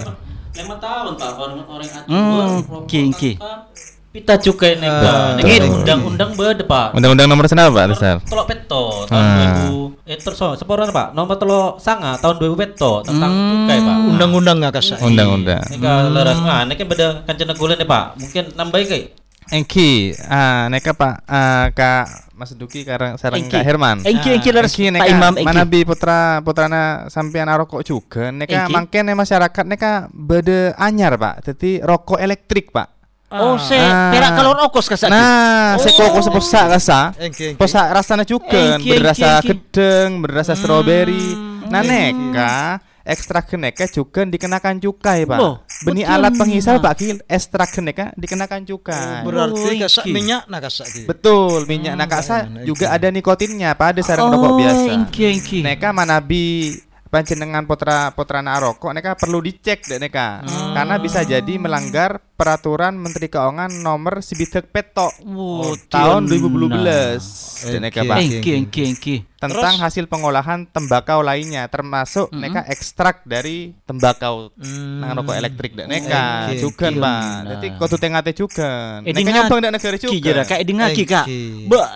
lima 0.54 0.74
tahun 0.76 1.14
pak 1.14 1.30
orang 1.34 1.62
orang 1.62 1.88
Hmm, 2.04 2.60
rokok 2.60 2.80
ki, 2.84 3.00
ki. 3.12 3.32
tanpa 3.36 3.70
pita 4.08 4.34
cukai 4.36 4.74
nih 4.74 4.88
Ah, 4.88 4.98
pak 4.98 5.14
betul, 5.38 5.54
ini 5.54 5.68
undang-undang 5.72 6.30
beda 6.34 6.64
pak 6.64 6.86
Undang-undang 6.92 7.26
nomor 7.28 7.44
senapa 7.44 7.70
Pak 7.70 7.86
Besar? 7.88 8.16
Telok 8.20 8.46
peto 8.46 8.82
tahun 9.04 9.22
Ah. 9.22 9.36
2000 9.68 9.94
eh 10.04 10.16
terus 10.16 10.38
oh, 10.40 10.52
seporan 10.54 10.88
pak 10.88 11.12
nomor 11.12 11.36
telok 11.36 11.78
sanga 11.78 12.16
tahun 12.16 12.36
2000 12.36 12.56
peto 12.56 12.92
tentang 13.02 13.30
cukai 13.30 13.78
pak 13.78 13.96
undang-undang 14.08 14.56
nggak 14.58 14.74
kasar 14.74 14.98
Undang-undang. 14.98 15.62
ini 15.68 15.78
kan 15.78 16.10
leras 16.10 16.38
nah 16.40 16.60
ini 16.62 16.74
kan 16.74 16.86
beda 16.86 17.06
kancana 17.22 17.52
gulen 17.52 17.76
nih 17.76 17.86
pak 17.86 18.04
mungkin 18.16 18.44
nambahin 18.52 18.86
kayak 18.86 19.06
Engki, 19.48 20.12
ah 20.28 20.68
neka 20.68 20.92
Pak 20.92 21.14
ah, 21.24 21.66
Kak 21.72 22.28
Mas 22.38 22.54
Duki 22.54 22.84
karang 22.84 23.16
sarang 23.16 23.42
Engki. 23.42 23.56
Kak 23.56 23.64
Herman. 23.64 23.96
Engki 24.04 24.30
engki 24.30 24.50
leres 24.52 24.76
Engki 24.76 24.94
Pak 24.94 25.08
Imam 25.08 25.34
engki. 25.34 25.46
manabi 25.48 25.80
putra 25.88 26.44
putrana 26.44 27.08
sampean 27.08 27.48
rokok 27.50 27.82
juga. 27.82 28.30
Neka 28.30 28.68
mangkene 28.68 29.16
masyarakat 29.16 29.64
neka 29.66 30.06
bede 30.12 30.76
anyar 30.78 31.16
Pak. 31.16 31.48
Jadi 31.48 31.80
rokok 31.82 32.20
elektrik 32.20 32.70
Pak. 32.70 32.88
Oh, 33.28 33.60
se 33.60 33.76
Ah. 33.76 34.08
perak 34.08 34.40
kalau 34.40 34.56
rokok 34.56 34.80
kasa. 34.88 35.12
Nah, 35.12 35.76
se 35.76 35.92
koko 35.92 36.20
seposa 36.24 36.64
kasa. 36.68 37.12
Engki, 37.20 37.52
engki. 37.52 37.60
Posa 37.60 37.92
rasanya 37.92 38.24
juga 38.24 38.80
berasa 38.80 39.44
gedeng, 39.44 40.24
berasa 40.24 40.56
strawberry. 40.56 41.36
Nah, 41.68 41.84
Engki. 41.84 41.92
neka 42.32 42.80
ekstrak 43.08 43.48
neka 43.56 43.88
juga 43.88 44.22
dikenakan 44.22 44.76
cukai, 44.78 45.24
Pak. 45.24 45.38
Loh, 45.40 45.64
Benih 45.82 46.04
betul. 46.04 46.14
alat 46.14 46.32
penghisap 46.36 46.76
Pak 46.78 46.94
Ki, 46.94 47.06
ekstrak 47.24 47.72
neka 47.80 48.12
dikenakan 48.14 48.60
cukai. 48.62 49.24
berarti 49.24 49.56
Oh, 49.64 49.80
kasar 49.80 50.04
engki. 50.04 50.12
minyak 50.12 50.42
nah 50.44 50.60
Betul, 51.08 51.64
minyak 51.64 51.94
nakasa 51.96 52.36
bayangin, 52.44 52.66
juga 52.66 52.86
engki. 52.86 52.96
ada 53.00 53.08
nikotinnya 53.08 53.70
pada 53.72 54.00
sarang 54.04 54.28
Oh, 54.28 54.32
rokok 54.36 54.52
biasa. 54.60 54.88
Neka 55.64 55.88
manabi 55.90 56.76
panjenengan 57.08 57.64
putra 57.64 58.12
putrana 58.12 58.56
rokok 58.56 58.90
neka 58.90 59.12
perlu 59.14 59.40
dicek 59.40 59.80
deh 59.82 59.96
neka 59.96 60.44
karena 60.72 60.94
bisa 60.96 61.20
jadi 61.22 61.54
melanggar 61.54 62.20
peraturan 62.30 62.94
Menteri 62.94 63.26
Keuangan 63.26 63.72
nomor 63.78 64.20
Sibitek 64.20 64.68
Peto 64.68 65.10
Oh, 65.26 65.74
tahun 65.88 66.28
tiana. 66.28 66.38
2012 66.38 67.24
deh 67.66 67.80
neka 67.80 68.00
engki. 68.14 69.16
tentang 69.34 69.78
hasil 69.78 70.04
pengolahan 70.04 70.66
tembakau 70.66 71.20
lainnya 71.20 71.66
termasuk 71.66 72.28
neka 72.30 72.66
ekstrak 72.66 73.22
dari 73.22 73.74
tembakau 73.82 74.50
nang 74.56 75.16
rokok 75.16 75.34
elektrik 75.34 75.72
deh 75.74 75.86
neka 75.86 76.50
Engki, 76.50 76.60
juga 76.60 76.86
engki. 76.88 77.00
Pak 77.00 77.16
Nah. 77.18 77.42
jadi 77.52 77.66
kau 77.74 77.86
tuh 77.86 77.98
tengate 77.98 78.32
juga 78.32 79.00
Eh, 79.00 79.12
neka 79.12 79.30
nyobang 79.30 79.60
dari 79.60 79.72
negara 79.72 79.96
juga 79.96 80.14
kayak 80.44 80.62
dengar 80.62 80.88
ki 80.90 81.04
kak. 81.04 81.26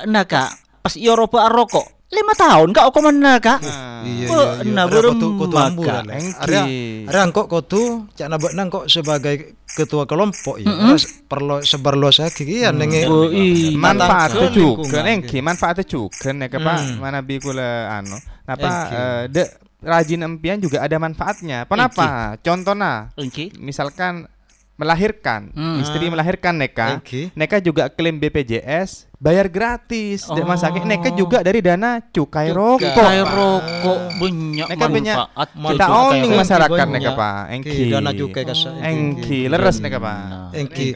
Nah 0.04 0.24
kak. 0.24 0.50
Pas 0.82 0.94
iyo 0.94 1.14
rokok 1.14 1.46
rokok 1.46 1.86
lima 2.12 2.32
tahun 2.36 2.68
kak 2.76 2.84
aku 2.92 2.98
mana 3.00 3.40
kak. 3.40 3.58
Nah. 3.64 4.04
iya 4.04 4.26
iya 4.28 4.38
iya. 4.60 4.72
nah, 4.76 4.84
kotu 4.84 5.28
maka. 5.56 6.04
Ada 6.04 6.60
ada. 7.08 7.22
Kok 7.32 7.46
kotu? 7.48 7.82
Cak 8.12 8.28
nabak 8.28 8.52
nang 8.52 8.68
kok 8.68 8.84
sebagai 8.86 9.56
ketua 9.72 10.04
kelompok 10.04 10.60
ya 10.60 10.68
Terus 10.68 11.24
perlu 11.24 11.64
sebar 11.64 11.96
luas 11.96 12.20
lagi 12.20 12.44
ya 12.44 12.68
nengi 12.70 13.08
iya. 13.08 13.72
manfaatnya 13.80 14.52
Matang 14.52 14.52
juga 14.52 15.00
lingkungan, 15.00 15.04
engki 15.08 15.38
manfaatnya 15.40 15.84
juga. 15.88 16.28
Nek 16.36 16.52
apa 16.60 16.72
mana 17.00 17.18
bi 17.24 17.40
kula 17.40 17.96
anu? 17.96 18.20
Napa 18.44 18.68
Engki. 18.68 18.92
eh, 18.92 19.22
de 19.32 19.44
rajin 19.82 20.20
empian 20.22 20.60
juga 20.60 20.84
ada 20.84 20.96
manfaatnya. 21.00 21.64
Kenapa 21.64 22.36
contohnya 22.44 23.10
misalkan 23.58 24.28
melahirkan. 24.76 25.52
Hmm. 25.52 25.78
istri 25.84 26.08
melahirkan 26.08 26.56
neka. 26.56 26.98
Engki. 26.98 27.30
neka 27.36 27.60
juga 27.60 27.86
klaim 27.92 28.18
BPJS 28.18 29.06
bayar 29.20 29.46
gratis. 29.46 30.26
Dek 30.26 30.42
mas 30.42 30.64
sakit 30.64 30.82
neka 30.82 31.14
juga 31.14 31.44
dari 31.44 31.62
dana 31.62 32.02
cukai 32.02 32.50
rokok 32.50 32.82
Pak. 32.82 33.30
rokok. 33.30 33.98
Banyak 34.18 34.66
Neka 34.72 34.86
banyak 34.88 35.16
manfaat. 35.16 35.48
kita 35.54 35.86
Cukai 35.86 36.00
owning 36.02 36.32
masyarakat 36.34 36.86
neka 36.90 37.10
pak. 37.14 37.40
Engki. 37.54 37.78
dana 37.86 38.10
cukai 38.10 38.42
kasar. 38.42 38.72
engki. 38.82 39.40
Leres 39.46 39.76
neka 39.78 39.98
pak. 40.02 40.18
Nah, 40.26 40.50
Engki. 40.56 40.86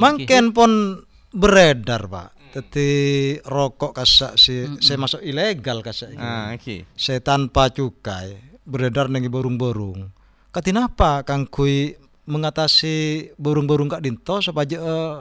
Mangken 0.00 0.44
pun 0.50 0.70
beredar 1.30 2.10
pak. 2.10 2.28
Teti 2.50 2.90
rokok 3.46 3.94
kasak 3.94 4.34
si 4.34 4.66
saya 4.82 4.98
masuk 4.98 5.22
ilegal 5.22 5.86
kasak 5.86 6.18
ah 6.18 6.50
engki. 6.50 6.82
Saya 6.98 7.22
tanpa 7.22 7.70
cukai. 7.70 8.50
Beredar 8.66 9.06
nengi 9.10 9.26
burung-burung 9.30 10.10
katinapa 10.50 11.22
kang 11.22 11.46
kui 11.46 11.94
mengatasi 12.30 12.96
burung-burung 13.34 13.86
kak 13.86 14.00
dinto 14.00 14.38
supaya 14.38 14.70
eh, 14.70 15.16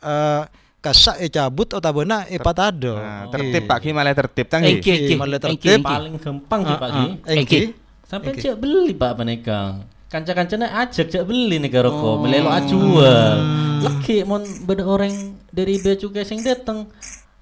eh, 0.00 0.42
kasak 0.78 1.18
e 1.18 1.26
cabut 1.26 1.68
atau 1.68 1.92
benar 1.92 2.24
e 2.26 2.38
patado. 2.38 2.94
Nah, 2.94 3.26
tertib 3.28 3.62
pak 3.64 3.78
ki 3.80 3.90
malah 3.90 4.14
tertib 4.14 4.46
tanggi 4.46 4.76
Engki 4.76 4.90
engki. 4.92 5.14
malah 5.14 5.36
tertib. 5.36 5.82
paling 5.82 6.14
gampang 6.16 6.60
sih 6.62 6.76
pak 6.76 6.88
Ah, 6.88 6.94
Ki. 6.94 7.04
ah, 7.04 7.32
engki 7.32 7.60
sampai 8.02 8.32
cek 8.34 8.54
beli 8.56 8.94
pak 8.94 9.12
penekang 9.14 9.82
kanca-kancana 10.06 10.66
ajak 10.80 11.10
cek 11.10 11.26
beli 11.26 11.58
nih 11.58 11.74
rokok 11.74 12.22
melelo 12.22 12.54
ajual 12.54 13.34
lagi 13.82 14.22
mon 14.22 14.46
beda 14.62 14.86
orang 14.86 15.10
dari 15.50 15.76
bea 15.76 15.98
cukai 15.98 16.22
sing 16.22 16.38
dateng 16.40 16.86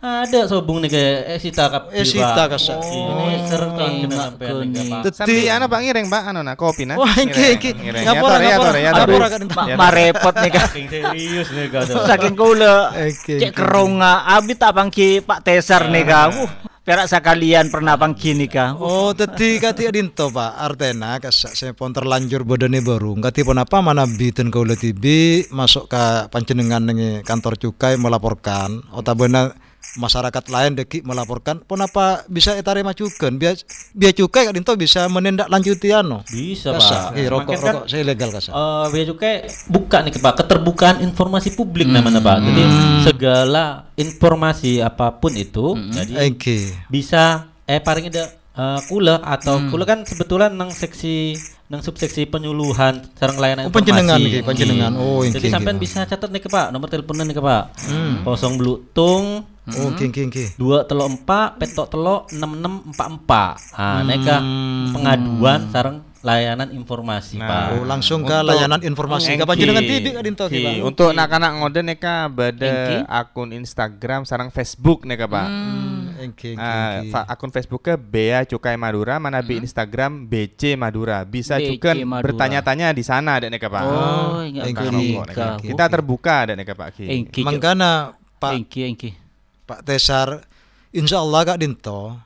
ada 0.05 0.45
sobung 0.45 0.79
nih 0.79 0.91
kayak 0.91 1.17
eh 1.27 1.39
sita 1.41 1.65
kap 1.67 1.89
Eh, 1.89 2.05
sita 2.05 2.45
kasak. 2.45 2.77
ini 2.85 3.41
seret 3.49 3.73
kan 3.73 3.89
kena 3.97 4.05
enak 4.05 4.21
sampai 5.09 5.33
nih 5.33 5.41
keni. 5.41 5.49
pak 5.49 5.57
ana 5.57 5.67
Pak 5.67 5.81
ngiring 5.81 6.07
Pak 6.07 6.23
anu 6.29 6.41
na 6.41 6.53
kopi 6.55 6.85
na. 6.85 6.95
Wah, 6.95 7.09
engki. 7.09 7.73
ngiring. 7.73 8.05
Ngapura, 8.05 8.37
Ya, 8.37 8.45
ngapura. 8.53 8.61
tore, 8.61 8.79
ya, 8.79 8.85
ya, 8.85 8.91
Ngapura, 8.93 9.27
kan. 9.27 9.41
Ya, 9.65 9.75
Ma 9.75 9.89
repot 9.89 10.35
nih 10.37 10.51
kak. 10.51 10.67
saking 10.69 10.87
serius 10.87 11.49
nih 11.51 11.67
kak 11.73 11.83
Saking 12.05 12.35
kula 12.37 12.77
cek 13.17 13.53
kerunga 13.53 14.13
abi 14.29 14.53
tak 14.53 14.73
pangki 14.73 15.25
Pak 15.25 15.41
Tesar 15.41 15.89
nih 15.89 16.05
kak. 16.05 16.29
Uh, 16.37 16.49
perak 16.85 17.09
sekalian 17.09 17.73
pernah 17.73 17.97
pangki 17.97 18.37
nih 18.37 18.45
kak. 18.47 18.77
Oh, 18.77 19.17
teti 19.17 19.57
kati 19.57 19.89
dinto 19.89 20.29
pak 20.29 20.53
Artena 20.55 21.17
kasak 21.17 21.57
saya 21.57 21.73
pun 21.73 21.97
terlanjur 21.97 22.45
bodone 22.45 22.85
burung. 22.85 23.25
Kati 23.25 23.41
pun 23.41 23.57
apa 23.57 23.81
mana 23.81 24.05
biten 24.05 24.53
kau 24.53 24.69
tibi 24.69 25.49
masuk 25.49 25.89
ke 25.89 26.05
pancenengan 26.29 26.85
nengi 26.85 27.25
kantor 27.25 27.57
cukai 27.57 27.97
melaporkan. 27.97 28.85
Otabena 28.93 29.49
masyarakat 29.95 30.45
lain 30.47 30.75
deki 30.75 31.03
melaporkan 31.03 31.61
pun 31.61 31.79
apa 31.79 32.27
bisa 32.27 32.53
etare 32.53 32.81
majukan 32.81 33.31
biar 33.33 33.55
biar 33.91 34.13
cukai 34.13 34.45
kak 34.45 34.55
dinto 34.55 34.75
bisa 34.75 35.07
menindaklanjuti 35.07 35.89
ano 35.91 36.27
bisa 36.27 36.73
kasak 36.73 36.99
pak. 37.11 37.11
Eh, 37.15 37.27
rokok 37.27 37.47
Makin 37.49 37.59
kan, 37.61 37.75
rokok 37.75 37.87
saya 37.87 38.03
legal 38.03 38.29
kasak 38.29 38.51
eh 38.51 38.85
bea 38.89 39.05
cukai 39.07 39.35
buka 39.67 39.97
nih 40.01 40.13
pak 40.17 40.35
keterbukaan 40.37 40.97
informasi 41.01 41.49
publik 41.53 41.87
namanya 41.87 42.19
pak. 42.19 42.37
Jadi 42.41 42.63
segala 43.05 43.65
informasi 43.95 44.79
apa 44.79 45.15
pun 45.15 45.33
itu 45.33 45.75
jadi 45.91 46.13
Engki 46.25 46.75
bisa 46.87 47.47
eh 47.65 47.79
paling 47.79 48.09
ada 48.09 48.29
eh, 48.53 48.81
kula 48.85 49.21
atau 49.21 49.63
kula 49.69 49.85
kan 49.85 50.03
sebetulnya 50.03 50.49
nang 50.49 50.69
seksi 50.69 51.39
nang 51.65 51.81
subseksi 51.81 52.27
penyuluhan 52.27 53.01
sarang 53.15 53.39
layanan 53.39 53.67
Oh, 53.67 53.73
panjenengan 53.73 54.21
informasi. 54.21 54.37
iki, 54.37 54.41
panjenengan. 54.45 54.93
Nggih. 54.93 55.09
Oh, 55.09 55.21
Jadi 55.25 55.39
iki, 55.41 55.49
sampean 55.49 55.77
iki. 55.77 55.83
bisa 55.83 56.05
catat 56.05 56.29
nih 56.29 56.39
ke 56.39 56.49
Pak, 56.49 56.69
nomor 56.69 56.87
teleponnya 56.87 57.25
nih 57.25 57.33
ke 57.33 57.43
Pak. 57.43 57.63
Kosong 58.21 58.61
blutung 58.61 59.49
Oh, 59.65 59.97
king 59.97 60.13
king 60.13 60.29
king. 60.29 60.53
dua 60.61 60.85
telok 60.85 61.09
empat 61.09 61.57
petok 61.57 61.89
telok 61.89 62.29
enam 62.31 62.53
enam 62.53 62.73
empat 62.85 63.09
empat 63.09 63.55
ah 63.73 64.05
neka 64.05 64.37
pengaduan 64.93 65.61
sarang 65.73 65.97
layanan 66.21 66.69
informasi 66.69 67.37
pak 67.37 67.77
Oh, 67.77 67.85
langsung 67.85 68.25
ke 68.25 68.33
Untuk- 68.33 68.49
layanan 68.49 68.81
informasi. 68.81 69.37
Kapan 69.37 69.57
ka 69.57 70.21
dinto 70.21 70.45
ki, 70.49 70.57
Ki, 70.57 70.65
Pak? 70.65 70.75
Untuk 70.81 71.11
nak-nak 71.13 71.53
ngode 71.61 71.81
neka 71.81 72.29
bada 72.29 73.05
akun 73.05 73.53
Instagram 73.53 74.25
sarang 74.25 74.49
Facebook 74.49 75.05
neka 75.05 75.29
Pak. 75.29 75.49
Engki, 76.15 76.57
engki, 76.57 76.65
Ah, 76.65 77.01
engki. 77.01 77.13
fa- 77.13 77.29
akun 77.29 77.53
Facebooknya 77.53 78.01
Bea 78.01 78.41
Cukai 78.45 78.77
Madura, 78.77 79.21
mana 79.21 79.45
bi 79.45 79.61
Instagram 79.61 80.25
BC 80.25 80.77
Madura. 80.77 81.25
Bisa 81.25 81.61
BC 81.61 81.77
juga 81.77 81.93
bertanya-tanya 82.23 82.93
di 82.93 83.05
sana 83.05 83.41
ada 83.41 83.53
neka 83.53 83.69
Pak. 83.69 83.83
Oh, 83.85 84.41
kali 84.41 84.65
engki. 84.65 85.09
ka. 85.29 85.61
Kita 85.61 85.85
terbuka 85.89 86.49
ada 86.49 86.53
neka 86.53 86.73
Pak 86.73 86.89
Ki. 86.97 87.05
Engki. 87.05 87.45
Mangkana 87.45 88.17
Pak 88.41 88.53
Engki 88.57 88.81
engki. 88.85 89.24
Pak 89.65 89.81
Tesar, 89.89 90.45
insya 90.93 91.25
Allah 91.25 91.41
Kak 91.49 91.59
Dinto, 91.61 92.21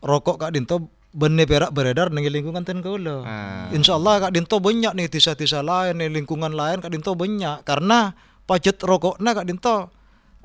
rokok 0.00 0.40
Kak 0.40 0.52
Dinto 0.56 0.88
benih 1.12 1.48
perak 1.48 1.72
beredar 1.72 2.12
nih 2.12 2.28
lingkungan 2.28 2.62
ten 2.62 2.84
kula. 2.84 3.24
Ah. 3.24 3.66
Insya 3.72 3.96
Allah 3.96 4.28
Kak 4.28 4.32
Dinto 4.36 4.60
banyak 4.60 4.92
nih 4.92 5.08
tisa-tisa 5.08 5.64
lain 5.64 5.98
nih 5.98 6.12
lingkungan 6.12 6.52
lain 6.52 6.84
Kak 6.84 6.92
Dinto 6.92 7.16
banyak 7.16 7.64
karena 7.64 8.12
pajet 8.44 8.76
rokoknya 8.80 9.32
Kak 9.32 9.46
Dinto 9.48 9.76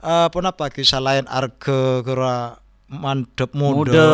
eh 0.04 0.28
apa 0.28 0.66
kisah 0.68 1.00
lain 1.00 1.28
arge 1.32 2.04
kira 2.04 2.60
mandep 2.92 3.52
muda. 3.56 3.92
Muda. 3.92 4.10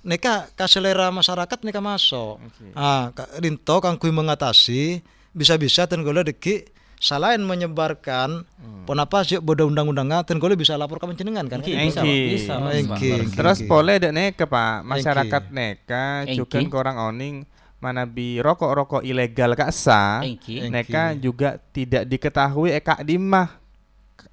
Nika 0.00 0.48
kaselera 0.56 1.12
masyarakat 1.12 1.60
nika 1.60 1.78
masuk. 1.84 2.40
Ah, 2.72 3.12
Kak 3.12 3.38
Dinto 3.42 3.78
kang 3.82 4.00
kui 4.00 4.14
mengatasi 4.14 5.04
bisa-bisa 5.30 5.86
ten 5.86 6.02
kula 6.02 6.26
deki 6.26 6.79
selain 7.00 7.40
menyebarkan 7.40 8.44
penapa 8.84 9.24
sih 9.24 9.40
bodoh 9.40 9.72
undang-undangnya 9.72 10.20
ten 10.22 10.36
kula 10.36 10.52
bisa 10.52 10.76
lapor 10.76 11.00
ke 11.00 11.08
panjenengan 11.08 11.48
kan. 11.48 11.64
Engki, 11.64 11.72
bisa 11.72 12.04
Pak, 12.04 12.14
bisa 12.36 12.54
engki. 12.76 13.10
Terus 13.32 13.58
boleh 13.64 13.96
dek 13.96 14.12
neka 14.12 14.44
Pak, 14.44 14.84
masyarakat 14.84 15.42
neka 15.48 16.28
juga 16.36 16.60
korang 16.68 17.00
oning 17.00 17.48
mana 17.80 18.04
bi 18.04 18.36
rokok-rokok 18.44 19.00
ilegal 19.00 19.56
kak. 19.56 19.72
Engki. 20.20 20.68
Neka 20.68 21.16
juga 21.16 21.56
tidak 21.72 22.04
diketahui 22.04 22.76
eka 22.76 23.00
dimah 23.00 23.56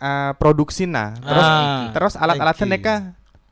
uh, 0.03 0.35
produksi 0.35 0.83
nah. 0.83 1.15
Terus 1.15 1.47
Ah, 1.47 1.89
terus 1.95 2.13
alat-alatnya 2.19 2.67
neka 2.67 2.95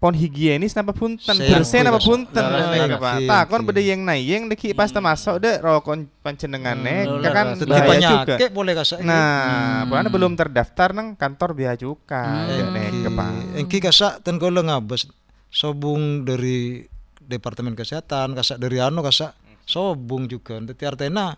pon 0.06 0.14
higienis 0.14 0.78
napa 0.78 0.94
punten, 0.94 1.34
bersih 1.34 1.82
napa 1.82 1.98
punten. 1.98 2.38
Takon 2.38 3.58
engki. 3.58 3.66
beda 3.66 3.82
yang 3.82 4.06
naik 4.06 4.54
deki 4.54 4.78
pas 4.78 4.94
termasuk 4.94 5.42
dek 5.42 5.66
rokok 5.66 6.06
pancenengan 6.22 6.78
neka 6.78 7.10
Lola, 7.10 7.30
kan 7.34 7.46
Tetapi 7.58 7.74
bahaya 7.74 7.90
banyak 7.90 8.12
juga. 8.14 8.36
boleh 8.54 8.74
kasih. 8.78 9.02
Nah, 9.02 9.90
pokoknya 9.90 10.10
belum 10.14 10.38
terdaftar 10.38 10.94
nang 10.94 11.18
kantor 11.18 11.58
biaya 11.58 11.74
cukai 11.74 12.54
dek 12.54 12.70
neka 12.70 13.10
Pak. 13.10 13.30
Engki 13.58 13.78
kasak 13.82 14.22
ten 14.22 14.38
kula 14.38 14.62
ngabes 14.62 15.10
sobung 15.50 16.22
dari 16.22 16.86
Departemen 17.26 17.74
Kesehatan, 17.74 18.38
kasak 18.38 18.62
dari 18.62 18.78
anu 18.78 19.02
kasak 19.02 19.34
sobung 19.66 20.30
juga. 20.30 20.62
Dadi 20.62 20.86
artena 20.86 21.34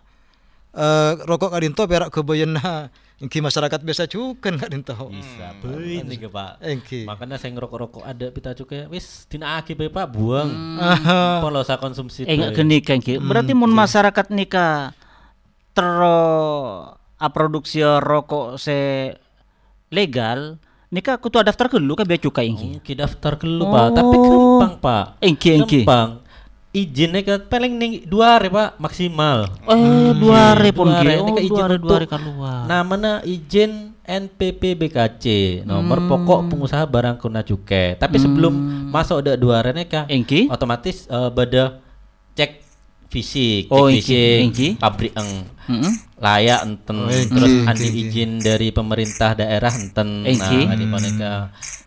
eh 0.70 1.12
rokok 1.22 1.50
kadinto 1.50 1.82
perak 1.84 2.10
kebayana 2.10 2.92
engki 3.18 3.40
masyarakat 3.40 3.80
biasa 3.80 4.06
juga 4.06 4.52
kadinto. 4.54 4.94
bisa 5.08 5.50
bein 5.58 6.06
nih 6.06 6.18
ke 6.18 6.28
Pak 6.28 6.60
Engki. 6.60 7.00
makanya 7.02 7.34
saya 7.34 7.50
ngerokok-rokok 7.52 8.02
ada 8.02 8.26
pita 8.28 8.52
cukai 8.52 8.86
wis 8.86 9.26
tina 9.26 9.58
aki 9.58 9.74
bae 9.74 9.88
Pak 9.88 10.06
buang 10.08 10.50
Ah, 10.78 11.42
kalau 11.42 11.60
saya 11.62 11.76
konsumsi 11.76 12.22
Eh 12.22 12.36
enggak 12.36 12.52
bae. 12.52 12.58
geni 12.58 12.78
kan 12.78 12.98
Ki. 12.98 13.18
Berarti 13.18 13.52
mun 13.52 13.70
masyarakat 13.70 14.30
nika 14.30 14.94
tero 15.72 16.20
a 17.16 17.26
produksi 17.28 17.82
rokok 17.82 18.54
se 18.54 19.10
legal 19.88 20.60
nika 20.88 21.16
kutu 21.16 21.40
daftar 21.40 21.68
dulu 21.70 21.94
ka 21.94 22.04
bea 22.04 22.18
cukai 22.18 22.48
engki. 22.48 22.68
Engki 22.76 22.92
daftar 22.94 23.34
dulu 23.34 23.66
Pak 23.66 23.86
tapi 23.94 24.16
gampang 24.16 24.72
Pak 24.78 25.04
Engki 25.18 25.48
engki. 25.54 25.80
gampang 25.82 26.22
izinnya 26.70 27.20
kan 27.22 27.40
paling 27.42 27.72
nih 27.74 27.90
dua 28.04 28.36
hari 28.36 28.48
Pak 28.48 28.76
maksimal 28.76 29.48
Eh 29.64 30.12
dua 30.14 30.52
hari 30.52 30.70
pun 30.70 30.84
Dua 30.84 30.94
Ki. 30.94 31.06
hari. 31.06 31.14
Oh 31.16 31.26
ke 31.30 31.42
dua 31.42 31.62
hari 31.64 31.76
dua 31.78 31.94
hari 31.94 32.06
keluar. 32.06 32.60
namanya 32.64 33.12
izin 33.22 33.72
NPP 34.02 34.62
BKC 34.74 35.24
nomor 35.64 36.00
pokok 36.02 36.48
pengusaha 36.48 36.84
barang 36.84 37.16
kuna 37.16 37.40
cukai 37.40 37.96
tapi 37.96 38.16
sebelum 38.16 38.52
masuk 38.88 39.20
ada 39.20 39.34
dua 39.34 39.60
hari 39.60 39.84
kah 39.84 40.04
Engki. 40.06 40.46
otomatis 40.46 41.04
eh, 41.06 41.28
bada 41.28 41.80
cek 42.34 42.64
fisik 43.08 43.68
Oh, 43.68 43.88
cek 43.88 43.96
fisik 43.98 44.38
engki. 44.42 44.68
pabrik 44.76 45.12
eng 45.14 45.48
Heeh. 45.66 45.92
layak 46.18 46.60
enten 46.62 46.96
Oh, 46.98 47.08
engki, 47.08 47.28
terus 47.30 47.48
engki, 47.50 47.64
andi 47.66 47.84
engki. 47.86 48.00
izin 48.02 48.30
dari 48.38 48.68
pemerintah 48.68 49.30
daerah 49.34 49.72
enten 49.72 50.08
Engki. 50.22 50.58
nah 50.62 50.76
di 50.76 50.84
mereka 50.84 51.32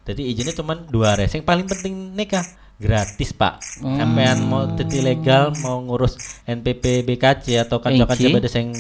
jadi 0.04 0.22
izinnya 0.24 0.54
cuma 0.54 0.74
dua 0.76 1.14
hari 1.14 1.26
yang 1.28 1.42
paling 1.42 1.66
penting 1.66 1.94
nikah 2.12 2.42
gratis 2.82 3.30
pak. 3.38 3.62
Sampean 3.62 4.42
mau 4.50 4.66
jadi 4.74 5.14
legal 5.14 5.54
mau 5.62 5.78
ngurus 5.86 6.18
NPP 6.50 7.06
BKC 7.06 7.62
atau 7.62 7.78
kanca-kanca 7.78 8.28
pada 8.42 8.50
sing 8.50 8.74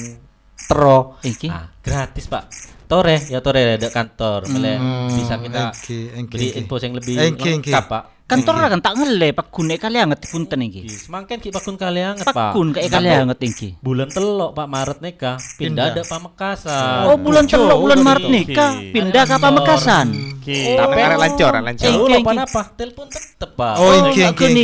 tero. 0.57 1.21
Engki. 1.21 1.47
Ah, 1.53 1.69
gratis 1.85 2.25
pak. 2.25 2.49
Tore 2.89 3.21
ya 3.29 3.39
tore 3.39 3.77
ada 3.77 3.87
kantor. 3.93 4.49
Boleh 4.49 4.75
bisa 5.13 5.37
kita 5.37 5.71
engki, 5.71 5.99
engki. 6.17 6.37
info 6.59 6.75
yang 6.81 6.93
lebih 6.97 7.15
Engki, 7.15 7.49
engki. 7.61 7.71
lengkap 7.71 7.85
pak 7.87 8.03
Kantor 8.31 8.53
kan 8.65 8.79
tak 8.79 8.93
ngele 8.95 9.29
pak 9.31 9.47
kune 9.47 9.75
kali 9.75 9.97
anget 9.97 10.23
punten 10.25 10.59
iki. 10.61 10.81
Yes, 10.83 11.05
Semangkin 11.05 11.37
ki 11.37 11.51
pakun 11.51 11.75
kali 11.75 11.99
anget 11.99 12.23
pak 12.23 12.55
Pakun 12.55 12.71
kayak 12.71 12.87
kali 12.89 13.09
anget 13.11 13.39
iki. 13.41 13.67
bulan 13.77 14.07
telok 14.07 14.51
pak 14.51 14.67
Maret 14.67 14.99
nikah 14.99 15.35
pindah, 15.59 15.91
ada 15.91 16.01
Pamekasan 16.01 17.03
Oh 17.05 17.17
bulan 17.17 17.43
telok 17.43 17.77
bulan 17.77 17.99
Maret 17.99 18.25
nikah 18.25 18.71
pindah 18.89 19.23
ke 19.25 19.35
Pamekasan. 19.35 20.07
Ki, 20.41 20.73
tapi 20.73 20.97
arek 20.97 21.19
lancor, 21.19 21.53
Jauh 21.77 22.09
engki. 22.09 22.17
apa 22.17 22.31
apa 22.41 22.61
telepon 22.73 23.05
tetep 23.05 23.53
pak 23.53 23.73
Oh. 23.77 23.93
Sobung, 24.09 24.57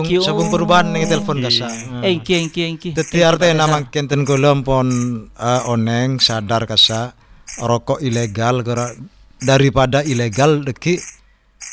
engki. 0.00 0.16
sobung 0.18 0.46
Oh. 0.46 0.52
perubahan 0.52 0.88
nih 0.88 1.04
telepon 1.04 1.36
kasak. 1.38 1.68
Engki 2.00 2.32
engki 2.38 2.60
engki. 2.64 2.90
Dadi 2.92 3.18
artinya 3.20 3.66
mangken 3.66 4.06
ten 4.06 4.22
kula 4.22 4.56
pon 4.62 4.88
eh, 5.28 5.62
oneng 5.66 6.16
sadar 6.16 6.64
kasa 6.64 7.12
rokok 7.58 8.00
ilegal 8.00 8.62
gara- 8.62 8.96
daripada 9.36 10.00
ilegal 10.02 10.62
deki 10.62 10.96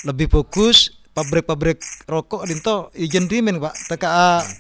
lebih 0.04 0.28
fokus 0.28 0.99
pabrik-pabrik 1.20 1.78
rokok 2.06 2.44
dinto 2.44 2.88
izin 2.94 3.28
dimin 3.28 3.60
Pak. 3.60 3.76
Teka 3.88 4.08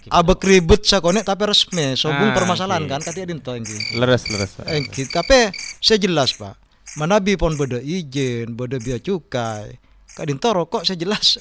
abek 0.09 0.39
ribut 0.41 0.83
sakone 0.83 1.21
tapi 1.21 1.43
resmi. 1.43 1.95
Sobung 1.95 2.29
Ah, 2.29 2.35
permasalahan 2.35 2.83
oke. 2.83 2.91
kan 2.91 3.01
katia 3.01 3.23
dinto 3.23 3.51
engki 3.51 3.95
Leres, 3.95 4.27
leres. 4.27 4.51
Engki 4.65 5.07
tapi 5.07 5.49
saya 5.77 5.95
jelas 5.97 6.35
Pak. 6.35 6.59
Manabi 6.95 7.33
pon 7.33 7.53
beda 7.53 7.79
izin 7.79 8.53
beda 8.53 8.75
biaya 8.77 8.99
cukai. 8.99 9.79
Kak 10.09 10.25
dinto 10.25 10.49
rokok 10.49 10.83
saya 10.83 10.95
jelas 10.95 11.39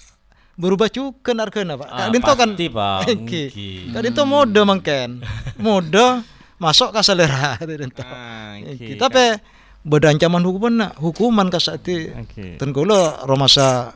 berubah 0.54 0.86
cukai 0.86 1.34
harganya 1.34 1.74
Pak. 1.74 1.88
Kak 1.88 1.98
Ah, 1.98 2.08
dinto 2.08 2.32
kan 2.32 2.50
Pak. 2.54 2.98
engki 3.10 3.42
kak 3.90 4.02
dinto 4.02 4.22
mode 4.22 4.60
mangken. 4.60 5.10
Mode 5.56 6.22
masuk 6.56 6.90
ke 6.90 7.00
selera 7.00 7.58
dinto. 7.64 8.00
Ah, 8.00 8.54
engki. 8.54 8.94
tapi 8.94 9.38
beda 9.78 10.10
ancaman 10.10 10.42
hukuman 10.42 10.74
hukuman 10.98 11.48
kasati 11.48 12.10
Oke. 12.12 12.58
ten 12.58 12.70
kula 12.70 13.24
romasa 13.24 13.94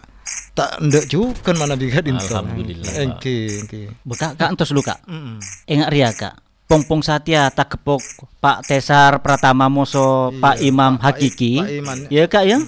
tak 0.53 0.81
ndek 0.81 1.05
juga 1.07 1.51
mana 1.53 1.75
biga 1.75 1.99
dinto 1.99 2.29
Alhamdulillah, 2.29 2.85
Pak. 2.85 3.01
engki 3.01 3.37
engki 3.59 3.83
Buka 4.03 4.33
kak 4.33 4.53
entos 4.53 4.69
lu 4.69 4.81
kak. 4.81 5.01
Mm-mm. 5.05 5.41
Enggak 5.65 5.91
ria 5.91 6.11
kak. 6.13 6.35
Pongpong 6.63 7.01
Satya 7.01 7.49
tak 7.49 7.73
kepok 7.73 8.01
Pak 8.37 8.65
Tesar 8.65 9.21
Pratama 9.21 9.67
Moso 9.67 10.29
Pak 10.35 10.61
Imam 10.61 10.97
Hakiki. 10.97 11.57
Pak 11.57 11.69
Iman. 11.71 11.97
Ya 12.09 12.25
kak 12.27 12.45
ya. 12.45 12.61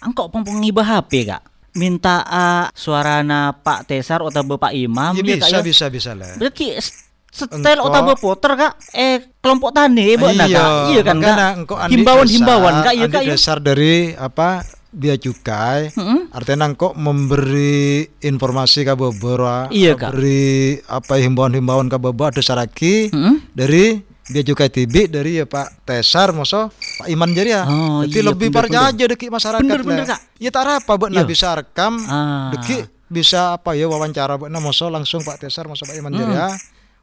Angkok 0.00 0.28
pongpong 0.28 0.60
ngibah 0.60 0.84
HP 0.98 1.24
kak. 1.26 1.44
Minta 1.70 2.20
ah, 2.20 2.66
suarana 2.72 3.52
Pak 3.54 3.86
Tesar 3.86 4.20
atau 4.20 4.42
Bapak 4.42 4.72
Imam 4.72 5.12
Ya, 5.12 5.22
ya, 5.22 5.36
kak 5.36 5.46
bisa 5.46 5.56
ya. 5.56 5.62
bisa 5.62 5.84
bisa 5.86 6.10
lah 6.12 6.34
Berarti 6.34 6.74
s- 6.74 7.04
setel 7.30 7.78
atau 7.78 8.10
poter 8.18 8.58
kak 8.58 8.74
eh 8.90 9.22
kelompok 9.38 9.70
tani 9.70 10.16
ibu 10.16 10.26
nah, 10.26 10.44
kak. 10.44 10.70
Iya 10.90 11.00
kan 11.00 11.16
kak. 11.16 11.52
Himbauan-himbauan 11.86 12.74
dasar- 12.74 12.86
kak 12.86 12.94
iya 12.94 13.06
kak 13.06 13.22
ya. 13.22 13.30
dasar 13.32 13.56
dari 13.58 14.12
apa 14.12 14.64
biaya 14.90 15.16
cukai 15.16 15.90
Mm-mm. 15.92 16.30
artinya 16.30 16.66
engkau 16.66 16.90
memberi 16.92 18.04
informasi 18.20 18.82
ke 18.82 18.92
beberapa 18.92 19.66
Iya, 19.68 19.94
Kak. 19.94 20.10
beri 20.12 20.78
apa 20.84 21.14
himbauan-himbauan 21.16 21.86
ke 21.86 21.96
beberapa 21.96 22.30
ada 22.30 22.40
saraki 22.40 23.08
Mm-mm. 23.08 23.50
dari 23.50 24.02
biaya 24.26 24.44
cukai 24.44 24.68
tibi 24.68 25.06
dari 25.06 25.38
ya 25.38 25.44
Pak 25.44 25.82
Tesar 25.84 26.30
moso 26.30 26.70
Pak 26.70 27.06
Iman 27.06 27.30
jadi 27.30 27.50
ya 27.52 27.62
Oh, 27.64 28.02
jadi 28.02 28.18
iya, 28.20 28.28
lebih 28.28 28.48
parja 28.50 28.78
aja 28.88 29.04
deki 29.04 29.26
masyarakat 29.26 29.58
Bener, 29.60 29.82
bener, 29.82 30.06
Kak. 30.06 30.20
ya 30.36 30.50
tak 30.50 30.66
apa 30.80 30.92
buat 30.92 31.10
Iya. 31.12 31.22
bisa 31.24 31.48
rekam 31.52 31.98
Ah. 32.04 32.50
deki 32.52 32.82
bisa 33.06 33.54
apa 33.54 33.74
ya 33.74 33.86
wawancara 33.86 34.38
buat 34.38 34.50
moso 34.52 34.86
langsung 34.86 35.18
Pak 35.20 35.38
Tesar 35.40 35.66
moso 35.66 35.82
Pak 35.82 35.94
Iman 35.94 36.10
jadi 36.10 36.30
ya 36.30 36.48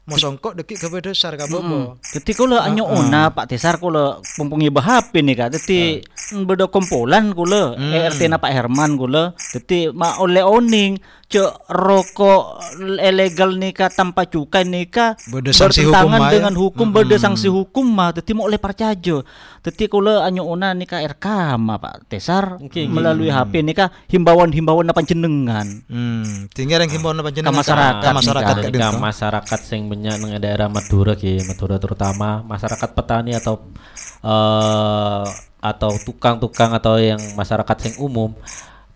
mosongkok 0.08 0.56
dekik 0.56 0.80
ke 0.80 0.88
besar 0.88 1.36
ka 1.36 1.44
bobo. 1.46 2.00
Jadi 2.00 2.32
kalau 2.32 2.56
anyo 2.56 2.88
ona 2.88 3.28
Pak 3.28 3.52
Tesar 3.52 3.76
kalau 3.76 4.24
pempungi 4.24 4.72
bahap 4.72 5.12
ini 5.12 5.36
kak. 5.36 5.60
Jadi 5.60 6.00
beda 6.48 6.72
kompolan 6.72 7.36
kula 7.36 7.76
ERT 7.76 8.32
na 8.32 8.40
Pak 8.40 8.52
Herman 8.52 8.96
kula. 8.96 9.36
Jadi 9.36 9.92
ma 9.92 10.16
oleh 10.16 10.40
oning 10.40 10.96
cek 11.28 11.68
rokok 11.68 12.56
ilegal 12.80 13.60
nika 13.60 13.92
tanpa 13.92 14.24
cukai 14.24 14.64
nika 14.64 15.12
Beda 15.28 15.52
sanksi 15.52 15.84
hukum 15.84 15.92
bertentangan 15.92 16.16
mah 16.16 16.28
ya. 16.32 16.34
dengan 16.40 16.54
hukum 16.56 16.86
beda 16.88 17.16
sanksi 17.20 17.48
hukum 17.52 17.84
mah. 17.84 18.16
Jadi 18.16 18.30
mau 18.32 18.48
oleh 18.48 18.56
parcajo. 18.56 19.28
Jadi 19.60 19.84
kalau 19.92 20.24
anyo 20.24 20.48
ona 20.48 20.72
nika 20.72 21.04
RK 21.04 21.26
mah 21.60 21.76
Pak 21.76 22.08
Tesar 22.08 22.56
oke. 22.56 22.80
melalui 22.88 23.28
HP 23.28 23.60
nika 23.60 23.92
himbauan-himbauan 24.08 24.88
apa 24.88 25.04
jenengan. 25.04 25.68
Hmm, 25.92 26.48
tinggal 26.56 26.80
yang 26.80 26.96
himbauan 26.96 27.20
apa 27.20 27.28
jenengan 27.28 27.60
masyarakat 27.60 28.00
ka 28.00 28.16
masyarakat 28.16 28.54
dinto. 28.72 28.96
masyarakat 28.96 29.60
sing 29.60 29.92
banyak 29.98 30.14
nang 30.22 30.38
daerah 30.38 30.70
Madura 30.70 31.18
ki, 31.18 31.42
Madura 31.42 31.82
terutama 31.82 32.46
masyarakat 32.46 32.94
petani 32.94 33.34
atau 33.34 33.58
eh 34.22 35.26
atau 35.58 35.90
tukang-tukang 36.06 36.70
atau 36.70 37.02
yang 37.02 37.18
masyarakat 37.34 37.76
sing 37.82 37.94
umum 37.98 38.30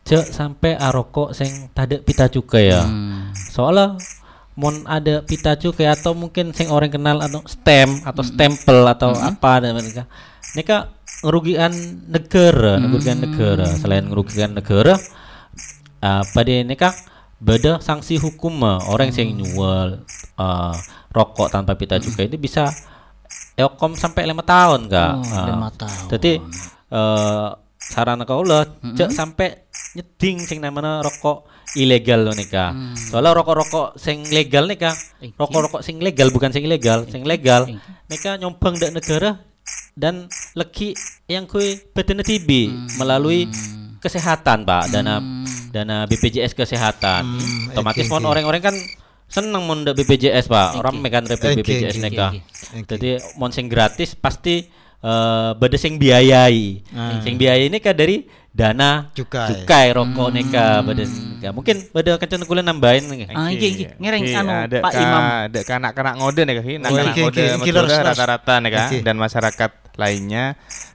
cek 0.07 0.31
sampai 0.31 0.79
aroko 0.79 1.35
sing 1.35 1.51
tade 1.75 1.99
pita 2.07 2.31
cukai 2.31 2.71
ya. 2.71 2.87
Soalnya 3.35 3.99
mon 4.55 4.87
ada 4.87 5.27
pita 5.27 5.59
cukai 5.59 5.91
atau 5.91 6.15
mungkin 6.15 6.55
sing 6.55 6.71
orang 6.71 6.95
kenal 6.95 7.19
atau 7.19 7.43
stem 7.51 7.99
atau 8.07 8.23
stempel 8.23 8.87
atau 8.87 9.11
apa 9.11 9.59
dan 9.59 9.75
mereka 9.75 10.07
mereka 10.55 10.77
ngerugikan 11.27 11.73
negara, 12.07 12.79
ngerugikan 12.79 13.19
negara. 13.27 13.67
Selain 13.75 14.07
ngerugikan 14.07 14.55
negara, 14.55 14.95
apa 15.99 16.41
dia 16.47 16.62
ini 16.62 16.79
kak 16.79 16.95
beda 17.43 17.83
sanksi 17.83 18.23
hukum 18.23 18.55
mah 18.55 18.79
orang 18.87 19.11
yang 19.11 19.35
nyual 19.35 20.07
eh, 20.39 20.75
rokok 21.11 21.51
tanpa 21.51 21.75
pita 21.75 21.99
cukai 21.99 22.31
ini 22.31 22.39
bisa 22.39 22.71
eokom 23.59 23.93
sampai 23.95 24.25
lima 24.25 24.41
tahun 24.41 24.87
kak. 24.89 25.13
Oh, 25.19 25.27
Ah. 25.29 25.47
lima 25.51 25.69
tahun. 25.75 26.07
Jadi 26.09 26.33
eh 26.93 27.49
saran 27.83 28.23
kau 28.23 28.47
lah 28.47 28.63
cek 28.95 29.11
sampai 29.11 29.67
nyeding 29.93 30.39
sing 30.41 30.63
namanya 30.63 31.03
rokok 31.03 31.51
ilegal 31.75 32.23
loh 32.25 32.35
nih 32.37 32.47
kak. 32.47 32.73
Soalnya 33.11 33.35
rokok-rokok 33.35 33.99
sing 33.99 34.23
legal 34.31 34.65
nih 34.71 34.79
kak, 34.79 34.97
rokok-rokok 35.35 35.83
sing 35.83 35.99
legal 35.99 36.31
bukan 36.31 36.53
sing 36.53 36.63
ilegal, 36.65 37.05
sing 37.11 37.27
legal. 37.27 37.67
Nih 38.09 38.19
kak 38.21 38.39
nyombang 38.39 38.79
dak 38.79 38.95
negara 38.95 39.41
dan 39.93 40.31
leki 40.55 40.95
yang 41.27 41.45
kui 41.45 41.77
badan 41.93 42.23
TB 42.23 42.49
melalui 42.97 43.49
kesehatan 44.01 44.65
pak 44.65 44.91
dana 44.91 45.21
dana 45.73 46.05
BPJS 46.05 46.53
kesehatan. 46.53 47.25
Otomatis 47.73 48.05
mon 48.07 48.23
orang-orang 48.23 48.61
kan 48.61 48.77
seneng 49.25 49.65
mon 49.65 49.81
ndak 49.81 49.97
BPJS 49.97 50.45
pak, 50.47 50.77
orang 50.77 51.01
kan 51.09 51.25
rep 51.25 51.41
Oke, 51.41 51.65
BPJS 51.65 51.97
oke, 51.97 52.03
nih 52.05 52.11
kak. 52.13 52.31
oke. 52.37 52.41
Jadi 52.85 53.09
mon 53.41 53.49
sing 53.49 53.67
gratis 53.67 54.13
pasti 54.13 54.69
eh 55.03 55.51
beda 55.57 55.81
sing 55.81 55.97
biayai. 55.97 56.85
Sing 57.25 57.35
biayai 57.41 57.73
ini 57.73 57.81
kan 57.81 57.97
dari 57.97 58.29
dana 58.53 59.09
Cukai. 59.17 59.65
cukai 59.65 59.97
rokok 59.97 60.29
neka 60.29 60.85
beda 60.85 61.05
neka. 61.09 61.49
Mungkin 61.57 61.77
beda 61.91 62.21
kencan 62.21 62.45
kuliah 62.45 62.61
nambahin 62.63 63.09
nih. 63.09 63.33
Ah, 63.33 63.49
iki 63.49 63.67
iki 63.73 63.85
ngereng 63.97 64.23
anu 64.37 64.53
ada 64.53 64.79
Pak 64.85 64.93
ka, 64.93 65.01
Imam. 65.01 65.23
ada 65.49 65.61
kanak-kanak 65.65 66.15
ngode 66.21 66.41
nih 66.45 66.55
kaki, 66.61 66.73
Oh, 66.77 66.93
kanak 66.93 67.15
oke, 67.17 67.21
ngode 67.65 67.83
rata-rata 68.05 68.55
Oke. 68.61 69.01
dan 69.01 69.17
masyarakat 69.17 69.71
lainnya, 69.97 70.45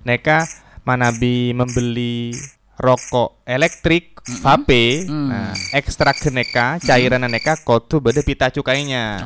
neka 0.05 0.45
manabi 0.85 1.51
membeli 1.51 2.31
rokok 2.77 3.41
elektrik 3.43 4.21
vape, 4.41 5.09
nah 5.09 5.51
ekstrak 5.73 6.21
neka 6.29 6.77
cairan 6.79 7.25
neka 7.25 7.57
kotu 7.65 7.97
beda 7.97 8.21
pita 8.21 8.53
cukainya. 8.53 9.25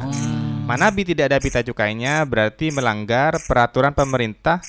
Manabi 0.62 1.04
tidak 1.04 1.34
ada 1.34 1.38
pita 1.42 1.60
cukainya 1.66 2.24
berarti 2.24 2.72
melanggar 2.72 3.36
peraturan 3.44 3.92
pemerintah 3.92 4.64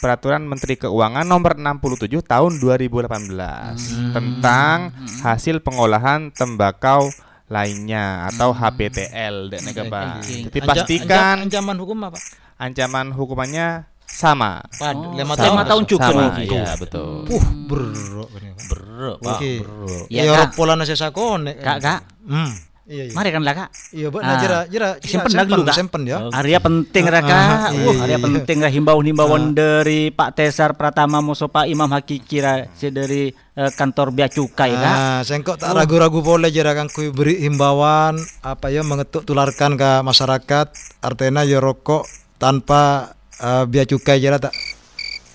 Peraturan 0.00 0.44
Menteri 0.44 0.76
Keuangan 0.76 1.24
nomor 1.24 1.56
67 1.56 2.08
tahun 2.24 2.52
2018 2.60 4.12
tentang 4.12 4.92
hasil 5.24 5.64
pengolahan 5.64 6.28
tembakau 6.32 7.08
lainnya 7.48 8.28
atau 8.32 8.52
HPTL 8.52 9.48
dan 9.48 9.60
neka, 9.64 9.88
Pak. 9.88 10.24
Jadi 10.24 10.58
pastikan 10.60 11.48
ancaman 11.48 11.76
hukum 11.80 11.98
apa? 12.04 12.20
ancaman 12.56 13.12
hukumannya 13.12 13.84
sama. 14.16 14.64
Pad, 14.72 14.96
lima 15.12 15.36
Sama. 15.36 15.60
tahun. 15.60 15.66
tahun 15.68 15.82
cukup. 15.86 16.08
Sama, 16.08 16.24
iya 16.40 16.72
betul. 16.74 17.28
Uh, 17.28 17.44
bro. 17.68 18.24
Bro, 18.66 19.20
Pak, 19.20 19.36
Oke. 19.36 19.52
bro. 19.60 20.08
Ya, 20.08 20.22
Ya, 20.24 20.32
Kak. 20.48 20.56
pola 20.56 20.72
nasi 20.74 20.96
sakone. 20.96 21.60
Kak, 21.60 21.78
Kak. 21.78 22.00
Hmm. 22.24 22.50
Iya, 22.86 23.10
iya. 23.10 23.14
Mari 23.14 23.28
kan 23.28 23.42
lah 23.42 23.54
Kak. 23.56 23.68
Iya. 23.90 24.08
Ah. 24.08 24.22
Nah, 24.22 24.34
jira 24.38 24.58
jira 24.64 24.88
Simpen 24.98 25.30
dah 25.32 25.44
dulu, 25.44 25.62
Kak. 25.64 25.74
simpen 25.74 26.02
ya. 26.06 26.18
Area 26.30 26.58
penting 26.58 27.04
Ah, 27.04 27.12
Raka. 27.12 27.34
ah, 27.34 27.42
Wah, 27.42 27.70
iya, 27.74 27.90
area 28.00 28.14
iya. 28.14 28.18
penting 28.22 28.58
lah 28.62 28.70
himbauan-himbauan 28.70 29.42
dari 29.52 30.08
Pak 30.08 30.30
Tesar 30.32 30.70
Pratama 30.72 31.18
Muso 31.18 31.46
Pak 31.46 31.66
Imam 31.66 31.90
Hakiki 31.90 32.38
ra- 32.38 32.70
si 32.72 32.88
dari 32.88 33.26
eh, 33.28 33.70
kantor 33.74 34.14
Bea 34.14 34.30
Cukai 34.30 34.70
Kak. 34.70 34.94
Nah, 34.94 35.20
sengkok 35.20 35.58
tak 35.58 35.74
ragu-ragu 35.74 36.22
boleh 36.22 36.46
jira 36.48 36.72
kan 36.72 36.86
kui 36.86 37.10
beri 37.10 37.42
himbauan 37.42 38.16
apa 38.40 38.70
ya 38.70 38.80
mengetuk 38.80 39.24
tularkan 39.24 39.74
ke 39.74 39.90
masyarakat 40.00 40.66
artinya 41.00 41.42
ya 41.42 41.58
rokok 41.58 42.06
tanpa 42.38 43.15
eh, 43.38 43.64
biaya 43.64 43.86
cukai 43.86 44.18
jira 44.18 44.36
tak 44.36 44.52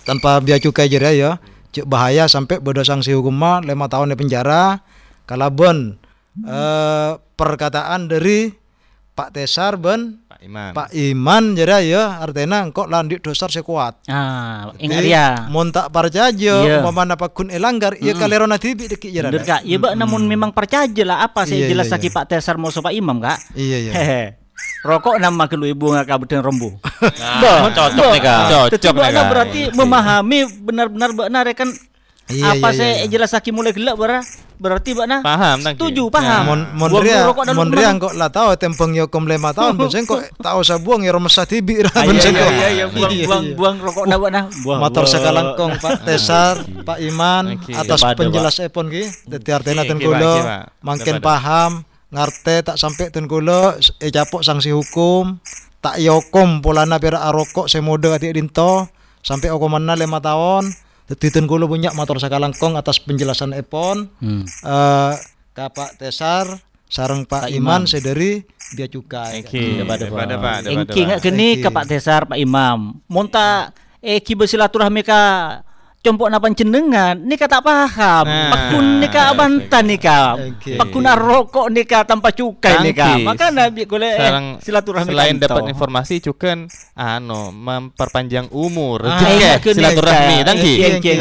tanpa 0.04 0.40
biaya 0.40 0.58
cukai 0.58 0.88
jira 0.88 1.12
ya 1.12 1.38
cek 1.72 1.86
bahaya 1.86 2.26
sampai 2.26 2.58
beda 2.58 2.82
sanksi 2.82 3.12
hukum 3.12 3.32
mah 3.32 3.62
lima 3.62 3.86
tahun 3.86 4.12
di 4.12 4.18
penjara 4.18 4.82
kalabon 5.24 5.96
eh, 6.38 7.12
perkataan 7.34 8.08
dari 8.08 8.52
Pak 9.12 9.36
Tesar 9.36 9.76
ben 9.76 10.24
Pak 10.24 10.40
Iman. 10.42 10.72
Pak 10.72 10.90
Iman 10.96 11.44
jira 11.54 11.84
ya 11.84 12.18
artinya 12.18 12.64
engkau 12.64 12.88
landik 12.88 13.20
dosar 13.20 13.52
sekuat 13.52 14.08
Ah, 14.08 14.72
ingat 14.80 15.04
ya. 15.04 15.26
Mon 15.52 15.68
tak 15.70 15.92
percaya 15.92 16.32
Iya. 16.32 16.80
umpama 16.80 17.04
apa 17.06 17.28
kun 17.30 17.52
elanggar 17.52 18.00
iya 18.00 18.16
kalerona 18.16 18.56
tibi 18.56 18.88
deki 18.88 19.12
jira 19.12 19.28
Bener 19.30 19.44
Kak. 19.44 19.62
Ya 19.62 19.78
Mbak 19.78 19.94
namun 19.96 20.26
memang 20.26 20.56
percaya 20.56 20.88
lah 21.04 21.28
apa 21.28 21.44
saya 21.44 21.68
Iya, 21.68 21.76
jelas 21.76 21.92
iya, 21.92 21.94
lagi 22.00 22.08
Pak 22.10 22.26
Tesar 22.26 22.56
Muso 22.56 22.80
Pak 22.80 22.96
Imam 22.96 23.20
Kak. 23.20 23.38
iya 23.54 23.78
iya. 23.78 23.92
Rokok 24.82 25.16
nama 25.18 25.46
kelu 25.46 25.70
ibu 25.70 25.94
nggak 25.94 26.10
kabupaten 26.10 26.42
Rembu. 26.42 26.70
Nah, 27.22 27.70
cocok 27.70 28.08
nih 28.12 28.22
kak. 28.22 28.40
Cocok 28.74 28.94
nih, 28.98 29.12
Kak. 29.14 29.26
berarti 29.30 29.62
memahami 29.72 30.40
benar-benar 30.58 31.10
benar 31.14 31.46
ya 31.46 31.54
kan 31.56 31.70
Iya, 32.32 32.56
apa 32.56 32.72
iya, 32.72 32.78
saya 32.78 32.88
iya, 32.88 32.96
iya. 32.96 33.08
jelas 33.12 33.32
lagi 33.36 33.52
mulai 33.52 33.76
gelap 33.76 34.00
bara 34.00 34.24
berarti 34.56 34.94
Mbak 34.96 35.08
nah 35.10 35.20
Paham, 35.20 35.58
setuju 35.68 36.04
Nah, 36.06 36.14
paham 36.14 36.42
mon 36.46 36.60
mon 36.78 36.90
Buang 36.90 37.04
ria 37.04 37.28
rokok 37.28 37.44
dalam 37.44 37.58
mon 37.60 37.68
rumah. 37.68 37.82
ria 37.82 38.00
kok 38.00 38.14
lah 38.16 38.30
tahu 38.32 38.48
tempeng 38.56 38.92
yo 38.94 39.06
kom 39.10 39.26
lima 39.28 39.52
tahun 39.52 39.74
ben 39.82 40.04
kok 40.06 40.22
tahu 40.40 40.60
sa 40.62 40.80
buang 40.80 41.02
ya 41.02 41.12
rumah 41.12 41.28
tibi 41.44 41.84
ra 41.84 41.92
Ah, 41.92 42.08
ben 42.08 42.16
iya, 42.22 42.24
iya, 42.24 42.32
iya, 42.32 42.70
iya, 42.72 42.86
buang, 42.88 43.12
Iya, 43.12 43.26
buang, 43.28 43.44
iya. 43.44 43.56
buang 43.58 43.76
rokok 43.84 44.06
nah. 44.08 44.48
Buang, 44.64 44.80
motor 44.80 45.04
buang. 45.04 45.12
sekalangkong 45.12 45.72
Pak 45.76 45.94
Tesar 46.08 46.56
Pak 46.86 46.98
Iman 47.04 47.44
atas 47.68 48.00
penjelas 48.16 48.56
epon 48.64 48.88
ki 48.88 49.04
dadi 49.28 49.50
artena 49.52 49.82
Oke, 49.84 49.90
ten 49.90 49.98
oke, 50.00 50.06
kula 50.06 50.16
Pak, 50.16 50.24
oke, 50.24 50.40
Pak. 50.40 50.62
mangken 50.80 51.16
Depada. 51.18 51.28
paham 51.28 51.72
ngarte 52.12 52.56
tak 52.68 52.76
sampai 52.76 53.08
ten 53.10 53.26
kula 53.26 53.80
eh 54.04 54.12
capok 54.12 54.44
sanksi 54.44 54.76
hukum 54.76 55.40
tak 55.80 55.98
yokom 55.98 56.60
polana 56.60 57.00
pira 57.00 57.24
arokok 57.26 57.72
semode 57.72 58.12
ati 58.12 58.36
dinto 58.36 58.86
sampai 59.24 59.48
okomana 59.50 59.96
lima 59.96 60.20
tahun 60.20 60.68
dadi 61.08 61.28
ten 61.32 61.48
kula 61.48 61.66
punya 61.66 61.96
motor 61.96 62.20
sekalangkong 62.20 62.76
atas 62.76 63.00
penjelasan 63.00 63.56
epon 63.56 64.12
Hmm. 64.20 64.44
eh 64.44 65.16
ka 65.52 65.72
Pak 65.72 66.00
Tesar 66.00 66.48
sareng 66.92 67.24
Pak, 67.24 67.48
Iman 67.48 67.88
sedari 67.88 68.44
dia 68.76 68.84
cukai. 68.88 69.48
Oke, 69.48 69.80
Depada, 69.80 70.04
depada, 70.12 70.36
Pak. 70.36 70.44
Pak. 70.44 70.72
Engki 70.72 71.00
Pak. 71.00 71.08
nggak 71.08 71.22
geni 71.24 71.50
ke 71.60 71.68
Pak 71.72 71.86
Tesar 71.88 72.28
Pak 72.28 72.36
Imam. 72.36 73.00
Monta 73.08 73.72
eh 74.04 74.20
ki 74.20 74.36
bersilaturahmi 74.36 75.00
ka 75.00 75.22
compok 76.02 76.34
napan 76.34 76.58
cendengan 76.58 77.14
nika 77.14 77.46
tak 77.46 77.62
paham. 77.62 78.26
Nah, 78.26 78.50
pakun 78.50 78.86
nika 78.98 79.22
abantan 79.30 79.84
nika 79.86 80.34
Oke. 80.34 80.74
pakun 80.74 81.06
rokok 81.06 81.68
nika 81.70 82.02
tanpa 82.10 82.34
cukai 82.34 82.82
nika 82.82 83.22
maka 83.22 83.54
nabi 83.54 83.86
kole 83.86 84.10
eh, 84.10 84.58
silaturahmi 84.66 85.14
selain 85.14 85.38
kanto. 85.38 85.46
dapat 85.46 85.64
informasi 85.70 86.18
cukan 86.26 86.66
anu 86.98 87.54
memperpanjang 87.54 88.50
umur. 88.50 89.06
Ah, 89.06 89.22
rezeki 89.22 89.34
iya, 89.38 89.52
kena, 89.62 89.78
silaturahmi. 89.78 90.36
Tangki 90.42 90.74
oke. 90.82 91.12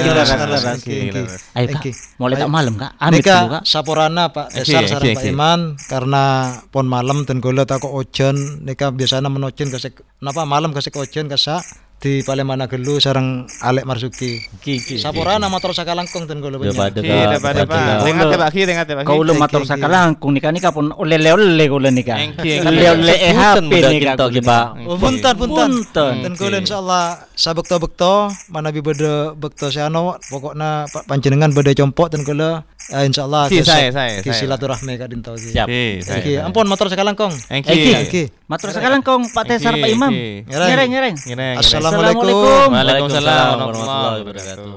ayo 1.61 1.66
kak. 1.77 1.83
Mulai 2.16 2.37
tak 2.40 2.51
malam 2.51 2.75
kak. 2.81 2.90
Amit 2.97 3.21
Nika 3.21 3.37
dulu 3.37 3.49
kak. 3.61 3.62
saporana 3.69 4.25
Pak 4.33 4.47
sareng 4.64 4.97
oke, 4.97 5.11
Pak. 5.12 5.25
Iman 5.29 5.61
karena 5.93 6.25
pon 6.73 6.88
malam 6.88 7.29
ten 7.29 7.45
kula 7.45 7.69
tak 7.69 7.85
ojen. 7.85 8.64
Nika 8.64 8.88
biasanya 8.97 9.29
menocen 9.29 9.69
kasek 9.69 10.01
napa 10.25 10.49
malam 10.49 10.73
kasek 10.73 10.97
ojen 10.97 11.29
kasa 11.29 11.61
di 12.00 12.24
Palemana 12.24 12.64
gelu 12.64 12.96
sareng 12.96 13.44
Alek 13.60 13.84
Marsuki. 13.84 14.40
ki 14.64 14.80
ki 14.80 14.96
Saporana 14.96 15.52
motor 15.52 15.76
sakalangkong 15.76 16.24
ten 16.24 16.40
kula 16.40 16.56
punya. 16.56 16.72
Depada, 16.72 16.96
Oke, 16.96 17.12
Kak. 17.12 17.28
depada 17.36 17.60
Depada, 17.68 18.36
Pak. 18.40 18.50
Ki, 18.56 18.60
dengar 18.64 18.84
Pak 18.88 19.04
Ki. 19.04 19.36
matur 19.36 19.62
oke. 19.62 19.68
sakalangkung 19.68 20.32
nika 20.32 20.48
nika 20.48 20.72
pun 20.72 20.96
oleh 20.96 21.20
oleh 21.20 21.66
kula 21.68 21.92
nika 21.92 22.16
oleh 22.16 22.88
oleh 22.96 23.16
eh 23.20 23.36
HP 23.36 23.68
nika 23.68 24.16
kita, 24.16 24.24
kula 24.32 24.40
Pak. 24.48 24.66
Oh, 24.88 24.96
punten 24.96 25.34
punten. 25.36 25.70
Ten 25.92 26.32
kula 26.40 26.56
insyaallah 26.64 27.04
sabekto 27.36 27.76
bekto 27.76 28.32
mana 28.48 28.72
bi 28.72 28.80
bede 28.80 29.36
bekto 29.36 29.68
siano 29.68 30.16
pokokna 30.32 30.88
Pak 30.88 31.04
panjenengan 31.04 31.52
bede 31.52 31.76
compok 31.76 32.16
ten 32.16 32.24
kula 32.24 32.64
Ya 32.90 33.07
insyaallah 33.07 33.46
Ki, 33.46 33.62
ke- 33.62 33.70
saya, 33.70 33.94
saya, 33.94 34.18
saya. 34.18 34.35
silaturahmi 34.35 34.98
kak 34.98 35.09
dinto 35.09 35.38
ki. 35.38 35.55
Siap. 35.55 35.66
Oke, 35.70 36.03
saya- 36.03 36.22
Ki, 36.26 36.33
saya. 36.35 36.46
ampun 36.50 36.66
motor 36.66 36.90
sekarang 36.90 37.14
kong. 37.14 37.31
Thank 37.46 37.70
you. 37.70 37.94
Ki. 38.11 38.22
Matur 38.50 38.74
sekarang 38.74 39.00
kong 39.00 39.31
Pak 39.31 39.44
Tesar 39.46 39.79
Pak 39.79 39.87
Imam. 39.88 40.11
Ngereng. 40.11 40.90
Ngereng. 40.90 41.16
Assalamualaikum. 41.55 42.74
Waalaikumsalam 42.74 43.46
warahmatullahi 43.62 44.20
wabarakatuh. 44.26 44.74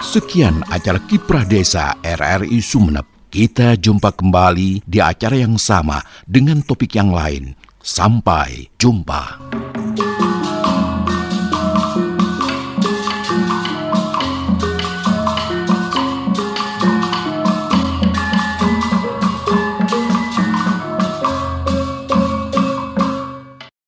Sekian 0.00 0.64
acara 0.72 0.96
Kiprah 1.04 1.44
Desa 1.44 1.92
RRI 2.00 2.58
Sumeneb. 2.64 3.04
Kita 3.28 3.76
jumpa 3.76 4.16
kembali 4.16 4.88
di 4.88 4.98
acara 5.04 5.36
yang 5.36 5.60
sama 5.60 6.00
dengan 6.24 6.64
topik 6.64 6.96
yang 6.96 7.12
lain. 7.12 7.52
Sampai 7.84 8.72
jumpa. 8.80 9.36